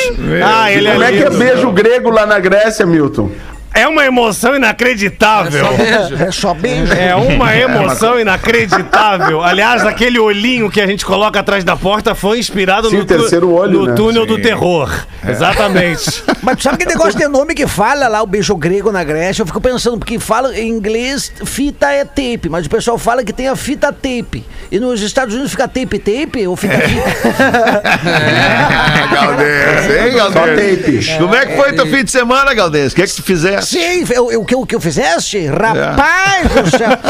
[0.43, 3.31] Ah, ele é Como é que é beijo grego lá na Grécia, Milton?
[3.73, 5.65] É uma emoção inacreditável.
[5.77, 6.23] Beijo.
[6.23, 6.91] É só beijo.
[6.93, 9.41] É uma emoção inacreditável.
[9.41, 13.49] Aliás, aquele olhinho que a gente coloca atrás da porta foi inspirado Sim, no, terceiro
[13.49, 13.93] olho, no né?
[13.93, 14.91] túnel do terror.
[15.25, 16.21] Exatamente.
[16.43, 19.41] Mas tu sabe que negócio de nome que fala lá, o beijo grego na Grécia?
[19.41, 23.31] Eu fico pensando, porque fala em inglês, fita é tape, mas o pessoal fala que
[23.31, 24.43] tem a fita tape.
[24.71, 27.81] E nos Estados Unidos fica tape tape ou fita fita?
[28.03, 31.07] Ah, Galdês, hein, Só Galdês?
[31.07, 31.17] tape.
[31.19, 32.91] Como é que foi teu fim de semana, Galdês?
[32.91, 33.60] O que é que tu fizeste?
[33.61, 34.05] Fizeste?
[34.07, 35.45] Sim, eu- eu- o que, o que eu fizeste?
[35.47, 36.89] Rapaz do céu.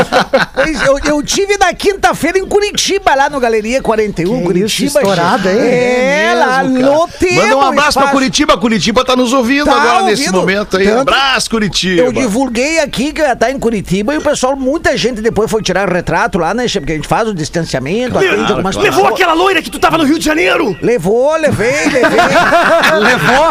[0.86, 4.66] Eu, eu tive na quinta-feira em Curitiba, lá no Galeria 41, Que Curitiba.
[4.86, 5.58] isso, estourado, hein?
[5.60, 7.34] É, É lá lotei.
[7.36, 8.10] Manda um abraço pra.
[8.10, 8.58] Curitiba.
[8.58, 10.39] Curitiba tá nos ouvindo Tá agora nesse ouvindo.
[10.39, 10.86] momento aí.
[10.86, 12.02] Tanto- Abraço, Curitiba.
[12.04, 15.49] Eu divulguei aqui que eu ia estar em Curitiba e o pessoal, muita gente depois
[15.49, 16.66] foi tirar o retrato lá, né?
[16.72, 19.14] Porque a gente faz o distanciamento, atende algumas Levou pessoas.
[19.14, 20.78] aquela loira que tu tava no Rio de Janeiro?
[20.82, 22.02] Levou, levei, levei.
[23.02, 23.47] Levou?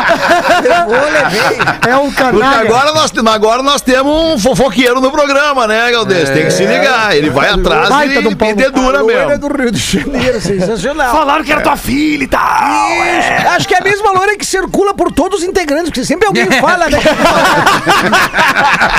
[0.63, 1.59] levou, levei.
[1.89, 2.69] É um Porque canalha.
[2.91, 6.29] Agora nós, agora nós temos um fofoqueiro no programa, né, Galdês?
[6.31, 7.17] Tem que se ligar.
[7.17, 9.49] Ele vai atrás e de um pau no pender dura A loira mesmo.
[9.49, 11.13] do Rio de Janeiro, sensacional.
[11.15, 12.41] Falaram que era tua filha e tal.
[12.91, 13.49] Isso.
[13.49, 16.47] Acho que é a mesma loira que circula por todos os integrantes, porque sempre alguém
[16.61, 16.99] fala, né?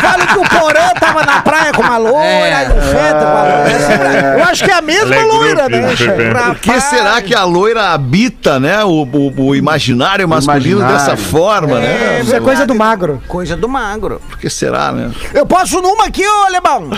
[0.02, 2.70] fala que o Porã tava na praia com uma loira, É.
[2.70, 4.38] o Feta com a loira.
[4.38, 5.82] É Eu acho que é a mesma é loira, né?
[6.48, 10.98] Por que será que a loira habita, né, o, o- o imaginário masculino Imaginário.
[11.06, 12.22] dessa forma, né?
[12.24, 13.22] Isso é coisa do magro.
[13.28, 13.81] Coisa do magro.
[14.20, 15.12] Por que será, né?
[15.34, 16.90] Eu posso numa aqui, ô Alemão?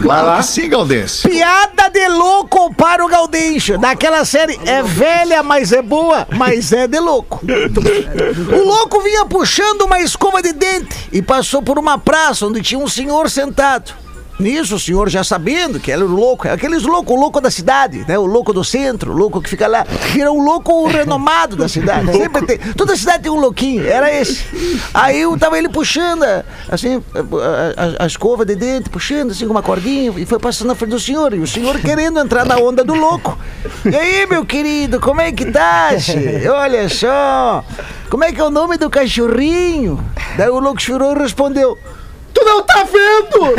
[0.00, 1.22] Claro que sim, Galdês.
[1.22, 3.78] Piada de louco para o Gaudêncio.
[3.78, 7.40] Daquela série é velha, mas é boa, mas é de louco.
[8.52, 12.80] O louco vinha puxando uma escova de dente e passou por uma praça onde tinha
[12.80, 13.92] um senhor sentado.
[14.42, 18.04] Nisso, o senhor já sabendo que era o louco, aqueles louco, o louco da cidade,
[18.08, 18.18] né?
[18.18, 21.68] O louco do centro, o louco que fica lá, que era o louco renomado da
[21.68, 22.10] cidade.
[22.12, 24.44] Sempre tem, toda cidade tem um louquinho, era esse.
[24.92, 26.24] Aí eu tava ele puxando,
[26.68, 30.68] assim, a, a- a escova de dente, puxando assim com uma cordinha, e foi passando
[30.68, 33.38] na frente do senhor, e o senhor querendo entrar na onda do louco.
[33.84, 35.90] E aí, meu querido, como é que tá?
[36.00, 36.48] che?
[36.48, 37.64] Olha só,
[38.10, 40.02] como é que é o nome do cachorrinho?
[40.36, 41.78] Daí o louco chorou e respondeu.
[42.32, 43.54] Tu não tá vendo?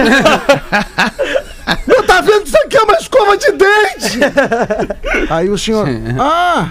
[1.87, 2.45] Não tá vendo?
[2.45, 4.19] Isso aqui é uma escova de dente!
[5.29, 5.87] Aí o senhor.
[6.19, 6.69] Ah!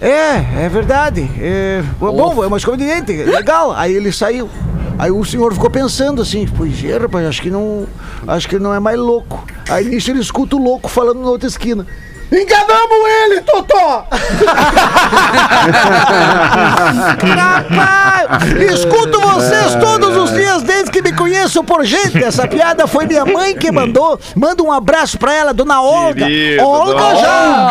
[0.00, 1.28] É, é verdade.
[1.40, 3.12] É, bom, é uma escova de dente.
[3.24, 3.72] Legal.
[3.72, 4.48] Aí ele saiu.
[4.98, 7.86] Aí o senhor ficou pensando assim, pois é, rapaz, acho que não.
[8.26, 9.44] Acho que ele não é mais louco.
[9.68, 11.86] Aí nisso ele escuta o louco falando na outra esquina.
[12.34, 14.06] Enganamos ele, Totó!
[17.36, 22.22] Rapaz, escuto vocês todos os dias desde que me conheço por gente.
[22.22, 24.18] Essa piada foi minha mãe que mandou.
[24.34, 26.24] Manda um abraço pra ela, dona Olga.
[26.26, 27.70] Querido, Olga dona já!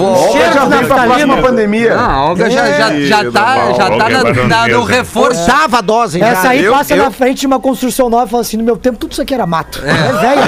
[0.00, 1.96] Olga já vem pra próxima pandemia.
[1.96, 5.40] Não, Olga já, já, já tá, já tá na, na- no reforço.
[5.40, 6.26] Oitava dose já.
[6.28, 8.62] Essa aí eu- passa eu- na frente de uma construção nova e fala assim: no
[8.64, 9.80] meu tempo tudo isso aqui era mato.
[9.84, 10.42] É, velho,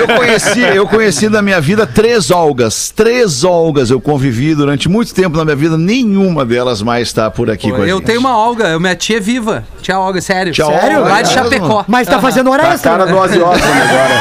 [0.00, 2.90] Eu conheci, eu conheci na minha vida três Olgas.
[2.94, 5.76] Três Olgas eu convivi durante muito tempo na minha vida.
[5.76, 8.06] Nenhuma delas mais está por aqui com a Eu gente.
[8.06, 9.64] tenho uma Olga, minha tia é viva.
[9.80, 10.52] Tia Olga, sério.
[10.52, 10.98] Tia Sério?
[10.98, 11.32] Olga, Lá de?
[11.32, 11.84] Chapecó.
[11.88, 12.90] Mas tá fazendo hora extra.
[12.92, 13.12] cara né?
[13.12, 14.12] do Ozzy Osbourne agora.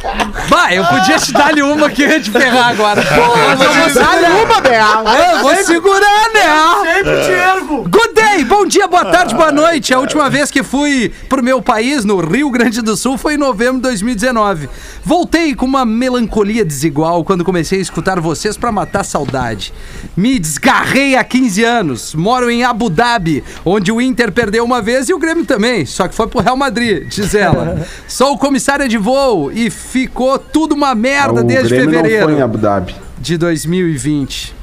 [0.51, 3.01] Bah, eu podia te dar-lhe uma que eu ia te ferrar agora.
[3.03, 5.33] Pô, eu vou uma, Bel.
[5.33, 6.93] Eu vou segurar, né?
[6.93, 7.83] Sempre te ervo.
[7.89, 9.95] Good day, bom dia, boa tarde, boa noite.
[9.95, 13.39] A última vez que fui pro meu país, no Rio Grande do Sul, foi em
[13.39, 14.69] novembro de 2019.
[15.05, 19.73] Voltei com uma melancolia desigual quando comecei a escutar vocês pra matar a saudade.
[20.17, 22.15] Me desgarrei há 15 anos.
[22.15, 26.09] Moro em Abu Dhabi, onde o Inter perdeu uma vez e o Grêmio também, só
[26.09, 27.87] que foi pro Real Madrid, diz ela.
[28.07, 32.35] Sou comissária de voo e ficou tudo uma merda o desde Grêmio não fevereiro foi
[32.35, 32.95] em Abu Dhabi.
[33.19, 34.60] de 2020.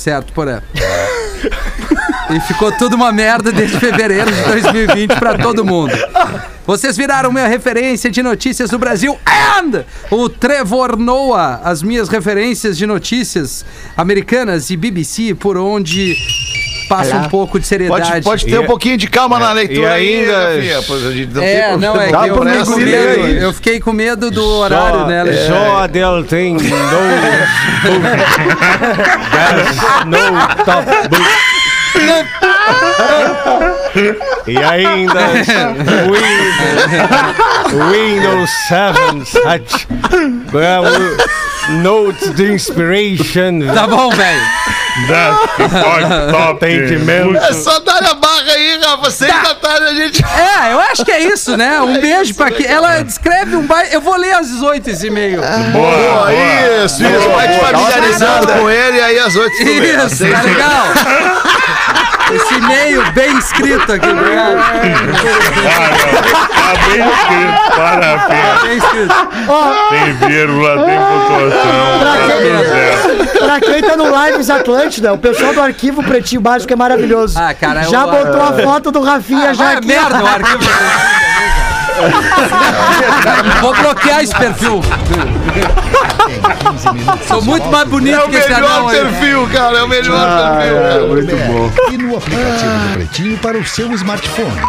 [0.00, 0.56] Certo, porém.
[2.30, 5.92] e ficou tudo uma merda desde fevereiro de 2020 pra todo mundo.
[6.66, 12.78] Vocês viraram minha referência de notícias do Brasil and o Trevor Noah, as minhas referências
[12.78, 13.62] de notícias
[13.94, 16.16] americanas e BBC, por onde
[16.90, 18.10] passa um pouco de seriedade.
[18.10, 21.12] Pode, pode ter um pouquinho de calma na leitura e ainda- aí, Rafinha, pois a
[21.12, 23.42] gente não É, não, é Dá que eu pra fiquei, medo, aí.
[23.42, 25.54] eu fiquei com medo do horário, né, Alexandre?
[25.54, 26.60] Só dela tem no.
[29.30, 29.76] There's
[30.06, 30.18] no
[30.64, 31.22] top book.
[34.46, 35.20] E ainda
[36.06, 39.86] Windows, Windows 7 such
[40.52, 40.84] well,
[41.82, 44.40] notes de inspiration, Tá bom, velho.
[46.30, 46.64] Top.
[46.64, 47.36] atendimento.
[47.36, 49.10] É só dar a barra aí, Rafa.
[49.10, 50.24] Seis da tarde a gente.
[50.24, 51.80] É, eu acho que é isso, né?
[51.80, 53.88] Um beijo pra que ela descreve um bairro.
[53.92, 55.40] Eu vou ler às 18 e meio.
[55.72, 56.32] Boa, boa.
[56.84, 57.28] Isso, isso.
[57.30, 59.18] Vai te familiarizando com ele e aí.
[59.20, 60.84] Às Isso, seis tá legal?
[62.34, 64.56] Esse e-mail bem escrito aqui, obrigado.
[66.54, 68.62] Tá bem escrito, parabéns.
[68.62, 69.14] Bem escrito.
[69.90, 71.98] Tem vírgula, tem pontuação.
[72.00, 73.38] Pra Tá quem- tudo certo.
[73.44, 77.38] Pra quem tá no Lives Atlântida, o pessoal do arquivo Pretinho Básico é maravilhoso.
[77.38, 79.86] Ah, cara, eu- Já botou a foto do Rafinha já Vai a aqui.
[79.88, 80.58] merda o arquivo.
[83.60, 84.82] Vou bloquear esse perfil.
[87.26, 89.00] Sou muito mais bonito É o que esse melhor anão aí.
[89.00, 89.78] perfil, cara.
[89.78, 91.06] É o melhor perfil, cara.
[91.06, 91.92] muito bom.
[91.92, 94.60] E no aplicativo do Pretinho para o seu smartphone.